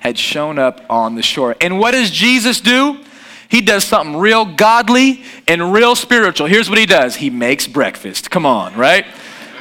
had 0.00 0.18
shown 0.18 0.58
up 0.58 0.82
on 0.88 1.14
the 1.14 1.22
shore. 1.22 1.56
And 1.60 1.78
what 1.78 1.92
does 1.92 2.10
Jesus 2.10 2.60
do? 2.60 3.00
He 3.48 3.60
does 3.60 3.84
something 3.84 4.16
real 4.16 4.44
godly 4.44 5.22
and 5.46 5.72
real 5.72 5.94
spiritual. 5.94 6.46
Here's 6.46 6.68
what 6.68 6.78
he 6.78 6.86
does 6.86 7.16
he 7.16 7.30
makes 7.30 7.66
breakfast. 7.66 8.30
Come 8.30 8.44
on, 8.44 8.74
right? 8.76 9.06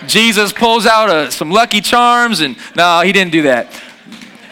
Jesus 0.08 0.52
pulls 0.52 0.86
out 0.86 1.10
a, 1.10 1.32
some 1.32 1.52
Lucky 1.52 1.82
Charms, 1.82 2.42
and 2.42 2.58
no, 2.76 3.02
he 3.02 3.12
didn't 3.12 3.32
do 3.32 3.44
that. 3.44 3.68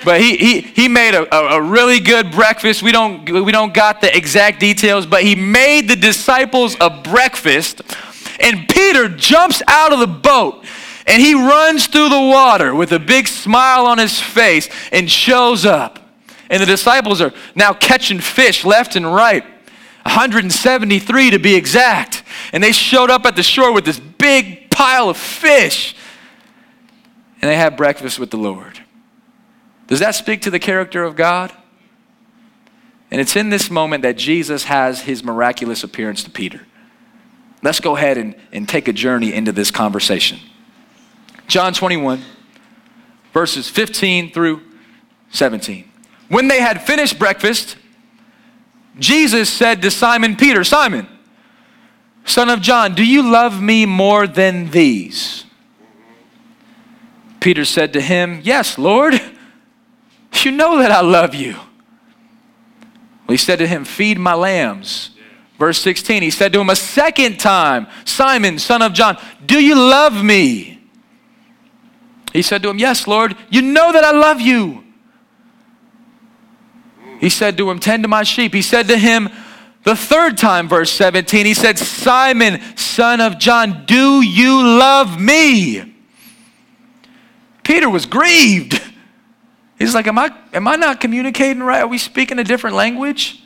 But 0.03 0.19
he, 0.19 0.37
he, 0.37 0.61
he 0.61 0.87
made 0.87 1.15
a, 1.15 1.33
a, 1.33 1.57
a, 1.57 1.61
really 1.61 1.99
good 1.99 2.31
breakfast. 2.31 2.83
We 2.83 2.91
don't, 2.91 3.29
we 3.29 3.51
don't 3.51 3.73
got 3.73 4.01
the 4.01 4.15
exact 4.15 4.59
details, 4.59 5.05
but 5.05 5.23
he 5.23 5.35
made 5.35 5.87
the 5.87 5.95
disciples 5.95 6.75
a 6.81 6.89
breakfast. 6.89 7.81
And 8.39 8.67
Peter 8.67 9.07
jumps 9.07 9.61
out 9.67 9.93
of 9.93 9.99
the 9.99 10.07
boat 10.07 10.65
and 11.05 11.21
he 11.21 11.33
runs 11.33 11.87
through 11.87 12.09
the 12.09 12.19
water 12.19 12.73
with 12.73 12.91
a 12.91 12.99
big 12.99 13.27
smile 13.27 13.85
on 13.85 13.97
his 13.97 14.19
face 14.19 14.69
and 14.91 15.09
shows 15.09 15.65
up. 15.65 15.99
And 16.49 16.61
the 16.61 16.65
disciples 16.65 17.21
are 17.21 17.33
now 17.55 17.73
catching 17.73 18.19
fish 18.19 18.63
left 18.63 18.95
and 18.95 19.05
right. 19.05 19.43
173 20.03 21.31
to 21.31 21.39
be 21.39 21.55
exact. 21.55 22.23
And 22.51 22.63
they 22.63 22.71
showed 22.71 23.09
up 23.09 23.25
at 23.25 23.35
the 23.35 23.43
shore 23.43 23.73
with 23.73 23.85
this 23.85 23.99
big 23.99 24.69
pile 24.69 25.09
of 25.09 25.17
fish. 25.17 25.95
And 27.41 27.49
they 27.49 27.55
had 27.55 27.75
breakfast 27.75 28.19
with 28.19 28.31
the 28.31 28.37
Lord. 28.37 28.82
Does 29.93 29.99
that 29.99 30.15
speak 30.15 30.41
to 30.41 30.49
the 30.49 30.57
character 30.57 31.03
of 31.03 31.15
God? 31.15 31.53
And 33.11 33.21
it's 33.21 33.35
in 33.35 33.51
this 33.51 33.69
moment 33.69 34.01
that 34.01 34.17
Jesus 34.17 34.63
has 34.63 35.01
his 35.01 35.23
miraculous 35.23 35.83
appearance 35.83 36.23
to 36.23 36.31
Peter. 36.31 36.61
Let's 37.61 37.79
go 37.79 37.95
ahead 37.95 38.17
and, 38.17 38.33
and 38.51 38.67
take 38.67 38.87
a 38.87 38.91
journey 38.91 39.31
into 39.31 39.51
this 39.51 39.69
conversation. 39.69 40.39
John 41.45 41.75
21, 41.75 42.23
verses 43.33 43.69
15 43.69 44.31
through 44.31 44.63
17. 45.29 45.87
When 46.27 46.47
they 46.47 46.59
had 46.59 46.81
finished 46.81 47.19
breakfast, 47.19 47.77
Jesus 48.97 49.47
said 49.47 49.83
to 49.83 49.91
Simon 49.91 50.35
Peter, 50.35 50.63
Simon, 50.63 51.07
son 52.25 52.49
of 52.49 52.61
John, 52.61 52.95
do 52.95 53.05
you 53.05 53.31
love 53.31 53.61
me 53.61 53.85
more 53.85 54.25
than 54.25 54.71
these? 54.71 55.45
Peter 57.39 57.63
said 57.63 57.93
to 57.93 58.01
him, 58.01 58.41
Yes, 58.43 58.79
Lord. 58.79 59.21
You 60.41 60.51
know 60.51 60.77
that 60.79 60.91
I 60.91 61.01
love 61.01 61.33
you. 61.35 61.53
Well, 61.53 63.29
he 63.29 63.37
said 63.37 63.59
to 63.59 63.67
him, 63.67 63.85
Feed 63.85 64.17
my 64.17 64.33
lambs. 64.33 65.11
Verse 65.57 65.79
16, 65.79 66.23
he 66.23 66.31
said 66.31 66.51
to 66.53 66.59
him 66.59 66.69
a 66.69 66.75
second 66.75 67.39
time, 67.39 67.87
Simon, 68.05 68.59
son 68.59 68.81
of 68.81 68.91
John, 68.93 69.17
do 69.45 69.63
you 69.63 69.75
love 69.75 70.23
me? 70.23 70.81
He 72.33 72.41
said 72.41 72.63
to 72.63 72.69
him, 72.69 72.79
Yes, 72.79 73.07
Lord, 73.07 73.37
you 73.49 73.61
know 73.61 73.93
that 73.93 74.03
I 74.03 74.11
love 74.11 74.41
you. 74.41 74.83
He 77.19 77.29
said 77.29 77.55
to 77.57 77.69
him, 77.69 77.79
Tend 77.79 78.03
to 78.03 78.09
my 78.09 78.23
sheep. 78.23 78.53
He 78.53 78.61
said 78.61 78.87
to 78.89 78.97
him, 78.97 79.29
the 79.83 79.95
third 79.97 80.37
time, 80.37 80.69
verse 80.69 80.91
17, 80.91 81.45
he 81.45 81.53
said, 81.53 81.77
Simon, 81.77 82.61
son 82.77 83.19
of 83.19 83.37
John, 83.37 83.85
do 83.85 84.21
you 84.21 84.63
love 84.63 85.19
me? 85.19 85.93
Peter 87.63 87.89
was 87.89 88.05
grieved. 88.05 88.81
He's 89.83 89.93
like, 89.93 90.07
am 90.07 90.17
I, 90.17 90.33
am 90.53 90.65
I 90.65 90.77
not 90.77 91.01
communicating 91.01 91.61
right? 91.61 91.81
Are 91.81 91.87
we 91.87 91.97
speaking 91.97 92.39
a 92.39 92.43
different 92.45 92.77
language? 92.77 93.43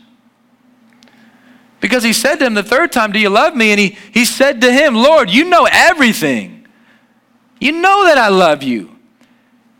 Because 1.79 2.03
he 2.03 2.13
said 2.13 2.35
to 2.35 2.45
him 2.45 2.53
the 2.53 2.61
third 2.61 2.91
time, 2.91 3.11
Do 3.11 3.19
you 3.19 3.29
love 3.29 3.55
me? 3.55 3.71
And 3.71 3.79
he, 3.79 3.97
he 4.13 4.23
said 4.23 4.61
to 4.61 4.71
him, 4.71 4.93
Lord, 4.93 5.31
you 5.31 5.45
know 5.45 5.67
everything. 5.71 6.67
You 7.59 7.71
know 7.71 8.05
that 8.05 8.19
I 8.19 8.27
love 8.29 8.61
you. 8.61 8.95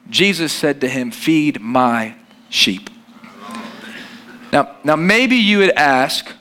Jesus 0.10 0.52
said 0.52 0.82
to 0.82 0.90
him, 0.90 1.12
Feed 1.12 1.62
my 1.62 2.16
sheep. 2.50 2.90
Now, 4.52 4.78
now 4.84 4.96
maybe 4.96 5.36
you 5.36 5.60
would 5.60 5.72
ask, 5.72 6.34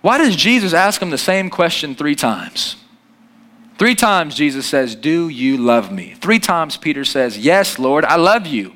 why 0.00 0.16
does 0.16 0.34
Jesus 0.34 0.72
ask 0.72 1.02
him 1.02 1.10
the 1.10 1.18
same 1.18 1.50
question 1.50 1.94
three 1.94 2.14
times? 2.14 2.76
Three 3.78 3.94
times 3.94 4.34
Jesus 4.34 4.66
says, 4.66 4.94
Do 4.94 5.28
you 5.28 5.56
love 5.56 5.90
me? 5.90 6.14
Three 6.20 6.38
times 6.38 6.76
Peter 6.76 7.04
says, 7.04 7.38
Yes, 7.38 7.78
Lord, 7.78 8.04
I 8.04 8.16
love 8.16 8.46
you. 8.46 8.74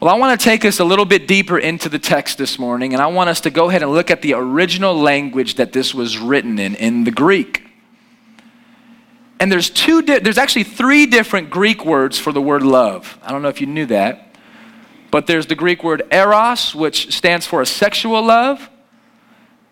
Well, 0.00 0.14
I 0.14 0.18
want 0.18 0.38
to 0.38 0.44
take 0.44 0.64
us 0.64 0.78
a 0.78 0.84
little 0.84 1.06
bit 1.06 1.26
deeper 1.26 1.58
into 1.58 1.88
the 1.88 1.98
text 1.98 2.36
this 2.36 2.58
morning, 2.58 2.92
and 2.92 3.02
I 3.02 3.06
want 3.06 3.30
us 3.30 3.40
to 3.42 3.50
go 3.50 3.70
ahead 3.70 3.82
and 3.82 3.92
look 3.92 4.10
at 4.10 4.20
the 4.20 4.34
original 4.34 4.94
language 4.94 5.54
that 5.54 5.72
this 5.72 5.94
was 5.94 6.18
written 6.18 6.58
in, 6.58 6.74
in 6.74 7.04
the 7.04 7.10
Greek. 7.10 7.66
And 9.40 9.50
there's 9.50 9.70
two, 9.70 10.02
di- 10.02 10.18
there's 10.18 10.38
actually 10.38 10.64
three 10.64 11.06
different 11.06 11.50
Greek 11.50 11.84
words 11.84 12.18
for 12.18 12.32
the 12.32 12.42
word 12.42 12.62
love. 12.62 13.18
I 13.22 13.32
don't 13.32 13.42
know 13.42 13.48
if 13.48 13.60
you 13.60 13.66
knew 13.66 13.86
that. 13.86 14.34
But 15.10 15.26
there's 15.26 15.46
the 15.46 15.54
Greek 15.54 15.82
word 15.82 16.02
eros, 16.10 16.74
which 16.74 17.14
stands 17.14 17.46
for 17.46 17.62
a 17.62 17.66
sexual 17.66 18.22
love. 18.22 18.68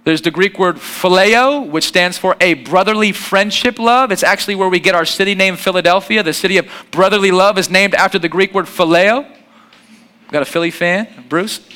There's 0.04 0.20
the 0.20 0.30
Greek 0.30 0.58
word 0.58 0.76
phileo, 0.76 1.66
which 1.66 1.84
stands 1.84 2.18
for 2.18 2.36
a 2.38 2.54
brotherly 2.54 3.10
friendship 3.12 3.78
love. 3.78 4.12
It's 4.12 4.22
actually 4.22 4.54
where 4.54 4.68
we 4.68 4.78
get 4.78 4.94
our 4.94 5.06
city 5.06 5.34
name, 5.34 5.56
Philadelphia. 5.56 6.22
The 6.22 6.34
city 6.34 6.58
of 6.58 6.68
brotherly 6.90 7.30
love 7.30 7.56
is 7.56 7.70
named 7.70 7.94
after 7.94 8.18
the 8.18 8.28
Greek 8.28 8.52
word 8.52 8.66
phileo. 8.66 9.26
Got 10.30 10.42
a 10.42 10.46
Philly 10.46 10.70
fan, 10.70 11.08
Bruce? 11.30 11.66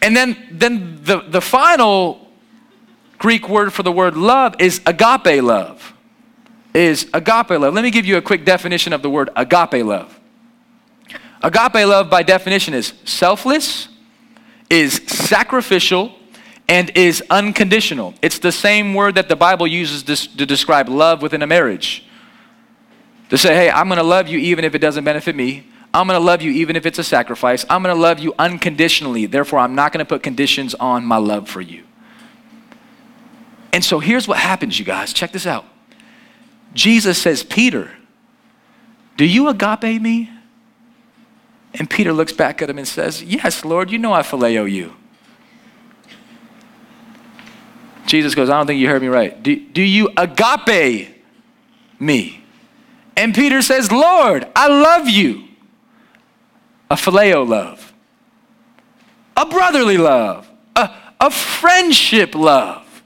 And 0.00 0.16
then, 0.16 0.36
then 0.50 1.00
the, 1.02 1.20
the 1.20 1.42
final 1.42 2.26
Greek 3.18 3.48
word 3.48 3.72
for 3.72 3.82
the 3.82 3.92
word 3.92 4.16
love 4.16 4.54
is 4.58 4.80
agape 4.86 5.42
love. 5.42 5.92
Is 6.72 7.08
agape 7.12 7.50
love. 7.50 7.74
Let 7.74 7.82
me 7.82 7.90
give 7.90 8.06
you 8.06 8.16
a 8.16 8.22
quick 8.22 8.44
definition 8.44 8.92
of 8.94 9.02
the 9.02 9.10
word 9.10 9.28
agape 9.36 9.84
love. 9.84 10.18
Agape 11.42 11.86
love, 11.86 12.08
by 12.08 12.22
definition, 12.22 12.72
is 12.72 12.94
selfless, 13.04 13.88
is 14.70 14.94
sacrificial, 15.06 16.12
and 16.68 16.90
is 16.94 17.22
unconditional. 17.30 18.14
It's 18.20 18.38
the 18.38 18.52
same 18.52 18.94
word 18.94 19.14
that 19.14 19.28
the 19.28 19.36
Bible 19.36 19.66
uses 19.66 20.02
to 20.02 20.46
describe 20.46 20.88
love 20.88 21.22
within 21.22 21.42
a 21.42 21.46
marriage. 21.46 22.04
To 23.30 23.38
say, 23.38 23.54
hey, 23.54 23.70
I'm 23.70 23.88
going 23.88 23.98
to 23.98 24.04
love 24.04 24.28
you 24.28 24.38
even 24.38 24.64
if 24.64 24.74
it 24.74 24.78
doesn't 24.78 25.04
benefit 25.04 25.34
me. 25.34 25.66
I'm 25.92 26.06
going 26.06 26.20
to 26.20 26.24
love 26.24 26.42
you 26.42 26.50
even 26.52 26.76
if 26.76 26.84
it's 26.84 26.98
a 26.98 27.04
sacrifice. 27.04 27.64
I'm 27.70 27.82
going 27.82 27.94
to 27.94 28.00
love 28.00 28.18
you 28.18 28.34
unconditionally. 28.38 29.26
Therefore, 29.26 29.58
I'm 29.58 29.74
not 29.74 29.92
going 29.92 30.04
to 30.04 30.08
put 30.08 30.22
conditions 30.22 30.74
on 30.74 31.04
my 31.04 31.16
love 31.16 31.48
for 31.48 31.62
you. 31.62 31.84
And 33.72 33.84
so 33.84 33.98
here's 33.98 34.28
what 34.28 34.38
happens, 34.38 34.78
you 34.78 34.84
guys. 34.84 35.12
Check 35.12 35.32
this 35.32 35.46
out. 35.46 35.64
Jesus 36.74 37.20
says, 37.20 37.42
Peter, 37.42 37.90
do 39.16 39.24
you 39.24 39.48
agape 39.48 40.00
me? 40.00 40.30
And 41.74 41.88
Peter 41.88 42.12
looks 42.12 42.32
back 42.32 42.60
at 42.62 42.70
him 42.70 42.78
and 42.78 42.88
says, 42.88 43.22
Yes, 43.22 43.64
Lord, 43.64 43.90
you 43.90 43.98
know 43.98 44.12
I 44.12 44.22
phileo 44.22 44.70
you. 44.70 44.94
Jesus 48.08 48.34
goes, 48.34 48.48
I 48.48 48.56
don't 48.56 48.66
think 48.66 48.80
you 48.80 48.88
heard 48.88 49.02
me 49.02 49.08
right. 49.08 49.40
Do, 49.42 49.54
do 49.54 49.82
you 49.82 50.10
agape 50.16 51.14
me? 52.00 52.42
And 53.16 53.34
Peter 53.34 53.62
says, 53.62 53.92
Lord, 53.92 54.46
I 54.56 54.68
love 54.68 55.08
you. 55.08 55.44
A 56.90 56.94
phileo 56.94 57.46
love, 57.46 57.92
a 59.36 59.44
brotherly 59.44 59.98
love, 59.98 60.48
a, 60.74 60.90
a 61.20 61.30
friendship 61.30 62.34
love. 62.34 63.02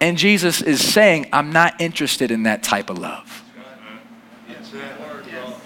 And 0.00 0.16
Jesus 0.16 0.62
is 0.62 0.86
saying, 0.86 1.26
I'm 1.32 1.50
not 1.50 1.80
interested 1.80 2.30
in 2.30 2.44
that 2.44 2.62
type 2.62 2.90
of 2.90 2.98
love. 2.98 3.42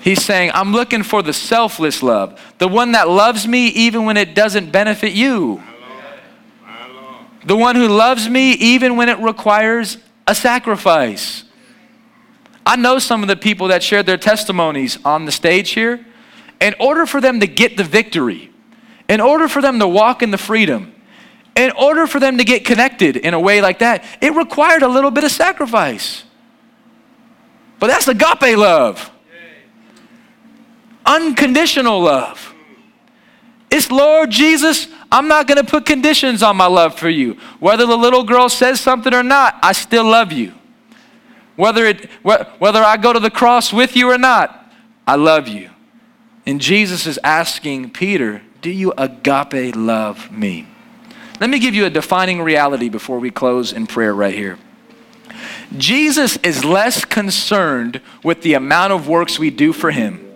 He's 0.01 0.25
saying, 0.25 0.53
I'm 0.55 0.73
looking 0.73 1.03
for 1.03 1.23
the 1.23 1.35
selfless 1.35 2.03
love, 2.03 2.41
the 2.57 2.69
one 2.69 2.93
that 2.93 3.07
loves 3.07 3.47
me 3.47 3.67
even 3.67 4.07
when 4.07 4.17
it 4.17 4.35
doesn't 4.35 4.73
benefit 4.73 5.13
you. 5.13 5.63
The 7.45 7.57
one 7.57 7.77
who 7.77 7.89
loves 7.89 8.29
me 8.29 8.53
even 8.53 8.97
when 8.97 9.09
it 9.09 9.19
requires 9.19 9.99
a 10.27 10.35
sacrifice. 10.35 11.45
I 12.65 12.77
know 12.77 12.99
some 12.99 13.23
of 13.23 13.29
the 13.29 13.37
people 13.37 13.69
that 13.69 13.83
shared 13.83 14.07
their 14.07 14.19
testimonies 14.19 14.99
on 15.05 15.25
the 15.25 15.33
stage 15.33 15.71
here. 15.71 16.05
In 16.61 16.75
order 16.79 17.07
for 17.07 17.21
them 17.21 17.41
to 17.41 17.47
get 17.47 17.77
the 17.79 17.85
victory, 17.85 18.53
in 19.09 19.21
order 19.21 19.49
for 19.49 19.63
them 19.63 19.79
to 19.79 19.89
walk 19.89 20.23
in 20.23 20.31
the 20.31 20.39
freedom, 20.39 20.95
in 21.57 21.71
order 21.73 22.07
for 22.07 22.21
them 22.21 22.37
to 22.39 22.45
get 22.45 22.67
connected 22.67 23.17
in 23.17 23.33
a 23.33 23.41
way 23.41 23.63
like 23.63 23.79
that, 23.79 24.05
it 24.21 24.35
required 24.35 24.83
a 24.83 24.89
little 24.89 25.11
bit 25.11 25.25
of 25.25 25.31
sacrifice. 25.31 26.25
But 27.79 27.87
that's 27.87 28.07
agape 28.09 28.59
love 28.59 29.11
unconditional 31.11 32.01
love. 32.01 32.55
It's 33.71 33.91
Lord 33.91 34.31
Jesus, 34.31 34.89
I'm 35.13 35.29
not 35.29 35.47
going 35.47 35.65
to 35.65 35.69
put 35.69 35.87
conditions 35.87 36.43
on 36.43 36.57
my 36.57 36.67
love 36.67 36.99
for 36.99 37.09
you. 37.09 37.35
Whether 37.59 37.87
the 37.87 37.97
little 37.97 38.23
girl 38.23 38.49
says 38.49 38.81
something 38.81 39.13
or 39.13 39.23
not, 39.23 39.59
I 39.63 39.73
still 39.73 40.05
love 40.05 40.33
you. 40.33 40.55
Whether, 41.57 41.87
it, 41.87 42.09
whether 42.23 42.83
I 42.83 42.97
go 42.97 43.13
to 43.13 43.21
the 43.21 43.31
cross 43.31 43.73
with 43.73 43.97
you 43.97 44.11
or 44.11 44.19
not, 44.19 44.73
I 45.07 45.17
love 45.17 45.49
you. 45.49 45.71
And 46.47 46.61
Jesus 46.61 47.07
is 47.07 47.19
asking 47.23 47.91
Peter, 47.91 48.43
Do 48.63 48.71
you 48.71 48.93
agape 48.97 49.75
love 49.77 50.31
me? 50.31 50.67
Let 51.41 51.51
me 51.51 51.59
give 51.59 51.75
you 51.75 51.87
a 51.87 51.91
defining 51.91 52.41
reality 52.41 52.89
before 52.89 53.19
we 53.19 53.31
close 53.31 53.73
in 53.73 53.87
prayer 53.87 54.15
right 54.15 54.35
here. 54.35 54.59
Jesus 55.77 56.37
is 56.39 56.65
less 56.65 57.05
concerned 57.05 58.01
with 58.23 58.43
the 58.43 58.55
amount 58.55 58.93
of 58.93 59.09
works 59.09 59.39
we 59.39 59.51
do 59.51 59.73
for 59.73 59.91
him 59.91 60.31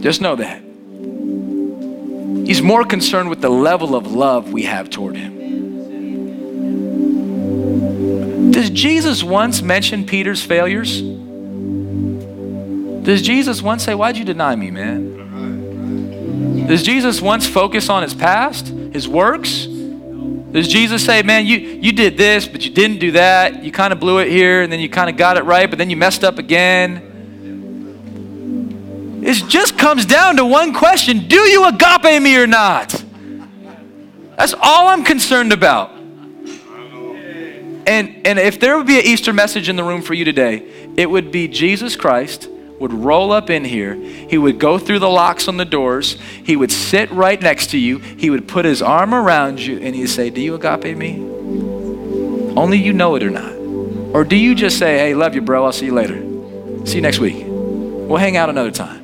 just 0.00 0.20
know 0.20 0.36
that. 0.36 0.62
He's 2.50 2.60
more 2.60 2.84
concerned 2.84 3.30
with 3.30 3.40
the 3.40 3.48
level 3.48 3.94
of 3.94 4.10
love 4.10 4.52
we 4.52 4.64
have 4.64 4.90
toward 4.90 5.14
him. 5.14 5.38
Does 8.50 8.70
Jesus 8.70 9.22
once 9.22 9.62
mention 9.62 10.04
Peter's 10.04 10.42
failures? 10.42 11.00
Does 13.04 13.22
Jesus 13.22 13.62
once 13.62 13.84
say, 13.84 13.94
Why'd 13.94 14.16
you 14.16 14.24
deny 14.24 14.56
me, 14.56 14.72
man? 14.72 16.66
Does 16.66 16.82
Jesus 16.82 17.22
once 17.22 17.46
focus 17.46 17.88
on 17.88 18.02
his 18.02 18.14
past, 18.14 18.66
his 18.66 19.06
works? 19.06 19.66
Does 19.66 20.66
Jesus 20.66 21.04
say, 21.04 21.22
Man, 21.22 21.46
you, 21.46 21.56
you 21.56 21.92
did 21.92 22.16
this, 22.16 22.48
but 22.48 22.64
you 22.64 22.72
didn't 22.72 22.98
do 22.98 23.12
that? 23.12 23.62
You 23.62 23.70
kind 23.70 23.92
of 23.92 24.00
blew 24.00 24.18
it 24.18 24.28
here, 24.28 24.62
and 24.62 24.72
then 24.72 24.80
you 24.80 24.88
kind 24.88 25.08
of 25.08 25.16
got 25.16 25.36
it 25.36 25.44
right, 25.44 25.70
but 25.70 25.78
then 25.78 25.88
you 25.88 25.96
messed 25.96 26.24
up 26.24 26.38
again? 26.38 27.09
It 29.22 29.48
just 29.48 29.76
comes 29.76 30.06
down 30.06 30.36
to 30.36 30.44
one 30.44 30.72
question 30.72 31.28
Do 31.28 31.36
you 31.36 31.66
agape 31.68 32.22
me 32.22 32.36
or 32.36 32.46
not? 32.46 33.04
That's 34.36 34.54
all 34.54 34.88
I'm 34.88 35.04
concerned 35.04 35.52
about. 35.52 35.90
And, 37.86 38.26
and 38.26 38.38
if 38.38 38.60
there 38.60 38.76
would 38.76 38.86
be 38.86 38.98
an 38.98 39.04
Easter 39.04 39.32
message 39.32 39.68
in 39.68 39.76
the 39.76 39.84
room 39.84 40.00
for 40.00 40.14
you 40.14 40.24
today, 40.24 40.66
it 40.96 41.10
would 41.10 41.32
be 41.32 41.48
Jesus 41.48 41.96
Christ 41.96 42.48
would 42.78 42.92
roll 42.92 43.32
up 43.32 43.50
in 43.50 43.64
here. 43.64 43.94
He 43.94 44.38
would 44.38 44.58
go 44.58 44.78
through 44.78 45.00
the 45.00 45.08
locks 45.08 45.48
on 45.48 45.58
the 45.58 45.64
doors. 45.64 46.18
He 46.44 46.56
would 46.56 46.72
sit 46.72 47.10
right 47.10 47.40
next 47.40 47.70
to 47.70 47.78
you. 47.78 47.98
He 47.98 48.30
would 48.30 48.48
put 48.48 48.64
his 48.64 48.80
arm 48.80 49.12
around 49.12 49.60
you 49.60 49.78
and 49.78 49.94
he'd 49.94 50.06
say, 50.06 50.30
Do 50.30 50.40
you 50.40 50.54
agape 50.54 50.96
me? 50.96 51.16
Only 52.56 52.78
you 52.78 52.92
know 52.92 53.14
it 53.16 53.22
or 53.22 53.30
not. 53.30 53.52
Or 54.14 54.24
do 54.24 54.36
you 54.36 54.54
just 54.54 54.78
say, 54.78 54.96
Hey, 54.96 55.14
love 55.14 55.34
you, 55.34 55.42
bro. 55.42 55.64
I'll 55.64 55.72
see 55.72 55.86
you 55.86 55.94
later. 55.94 56.16
See 56.86 56.96
you 56.96 57.02
next 57.02 57.18
week. 57.18 57.44
We'll 57.46 58.16
hang 58.16 58.36
out 58.36 58.48
another 58.48 58.70
time. 58.70 58.99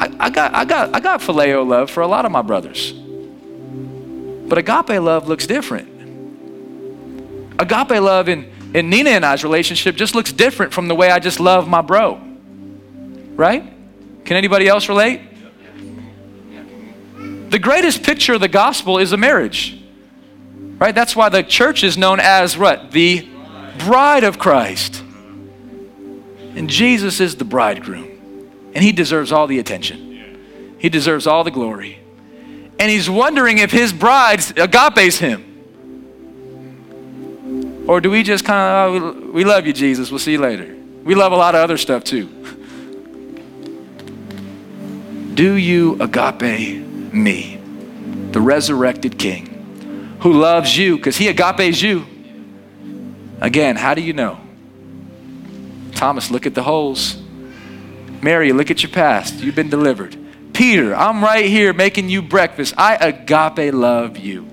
I, 0.00 0.10
I, 0.18 0.30
got, 0.30 0.54
I, 0.54 0.64
got, 0.64 0.94
I 0.94 1.00
got 1.00 1.20
phileo 1.20 1.66
love 1.66 1.90
for 1.90 2.00
a 2.00 2.06
lot 2.06 2.24
of 2.24 2.32
my 2.32 2.40
brothers. 2.40 2.92
But 2.92 4.56
agape 4.56 5.00
love 5.00 5.28
looks 5.28 5.46
different. 5.46 5.88
Agape 7.60 8.00
love 8.00 8.30
in, 8.30 8.50
in 8.72 8.88
Nina 8.88 9.10
and 9.10 9.26
I's 9.26 9.44
relationship 9.44 9.96
just 9.96 10.14
looks 10.14 10.32
different 10.32 10.72
from 10.72 10.88
the 10.88 10.94
way 10.94 11.10
I 11.10 11.18
just 11.18 11.38
love 11.38 11.68
my 11.68 11.82
bro. 11.82 12.18
Right? 13.34 13.62
Can 14.24 14.36
anybody 14.38 14.66
else 14.68 14.88
relate? 14.88 15.20
The 17.50 17.58
greatest 17.58 18.02
picture 18.02 18.32
of 18.34 18.40
the 18.40 18.48
gospel 18.48 18.98
is 18.98 19.12
a 19.12 19.18
marriage. 19.18 19.84
Right? 20.78 20.94
That's 20.94 21.14
why 21.14 21.28
the 21.28 21.42
church 21.42 21.84
is 21.84 21.98
known 21.98 22.20
as 22.20 22.56
what? 22.56 22.90
The 22.90 23.28
bride 23.80 24.24
of 24.24 24.38
Christ. 24.38 25.02
And 26.54 26.70
Jesus 26.70 27.20
is 27.20 27.36
the 27.36 27.44
bridegroom. 27.44 28.09
And 28.74 28.84
he 28.84 28.92
deserves 28.92 29.32
all 29.32 29.46
the 29.46 29.58
attention. 29.58 30.76
He 30.78 30.88
deserves 30.88 31.26
all 31.26 31.44
the 31.44 31.50
glory. 31.50 31.98
And 32.78 32.90
he's 32.90 33.10
wondering 33.10 33.58
if 33.58 33.70
his 33.70 33.92
bride 33.92 34.40
agapes 34.56 35.18
him. 35.18 35.46
Or 37.86 38.00
do 38.00 38.10
we 38.10 38.22
just 38.22 38.44
kind 38.44 38.96
of, 38.96 39.02
oh, 39.02 39.30
we 39.32 39.44
love 39.44 39.66
you, 39.66 39.72
Jesus. 39.72 40.10
We'll 40.10 40.20
see 40.20 40.32
you 40.32 40.38
later. 40.38 40.76
We 41.02 41.14
love 41.14 41.32
a 41.32 41.36
lot 41.36 41.54
of 41.54 41.62
other 41.62 41.76
stuff 41.76 42.04
too. 42.04 42.28
Do 45.34 45.54
you 45.54 46.00
agape 46.00 47.12
me? 47.12 47.60
the 48.32 48.40
resurrected 48.40 49.18
King 49.18 50.16
who 50.20 50.32
loves 50.32 50.76
you 50.76 50.96
because 50.96 51.16
he 51.16 51.28
agapes 51.28 51.82
you. 51.82 52.06
Again, 53.40 53.76
how 53.76 53.94
do 53.94 54.02
you 54.02 54.12
know? 54.12 54.38
Thomas, 55.94 56.30
look 56.30 56.46
at 56.46 56.54
the 56.54 56.62
holes. 56.62 57.16
Mary, 58.22 58.52
look 58.52 58.70
at 58.70 58.82
your 58.82 58.92
past. 58.92 59.40
You've 59.40 59.54
been 59.54 59.70
delivered. 59.70 60.16
Peter, 60.52 60.94
I'm 60.94 61.22
right 61.22 61.46
here 61.46 61.72
making 61.72 62.10
you 62.10 62.22
breakfast. 62.22 62.74
I 62.76 62.96
agape 62.96 63.72
love 63.72 64.18
you. 64.18 64.46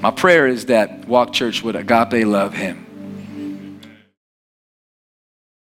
My 0.00 0.10
prayer 0.10 0.46
is 0.46 0.66
that 0.66 1.06
Walk 1.06 1.32
Church 1.32 1.62
would 1.62 1.76
agape 1.76 2.26
love 2.26 2.54
him. 2.54 2.86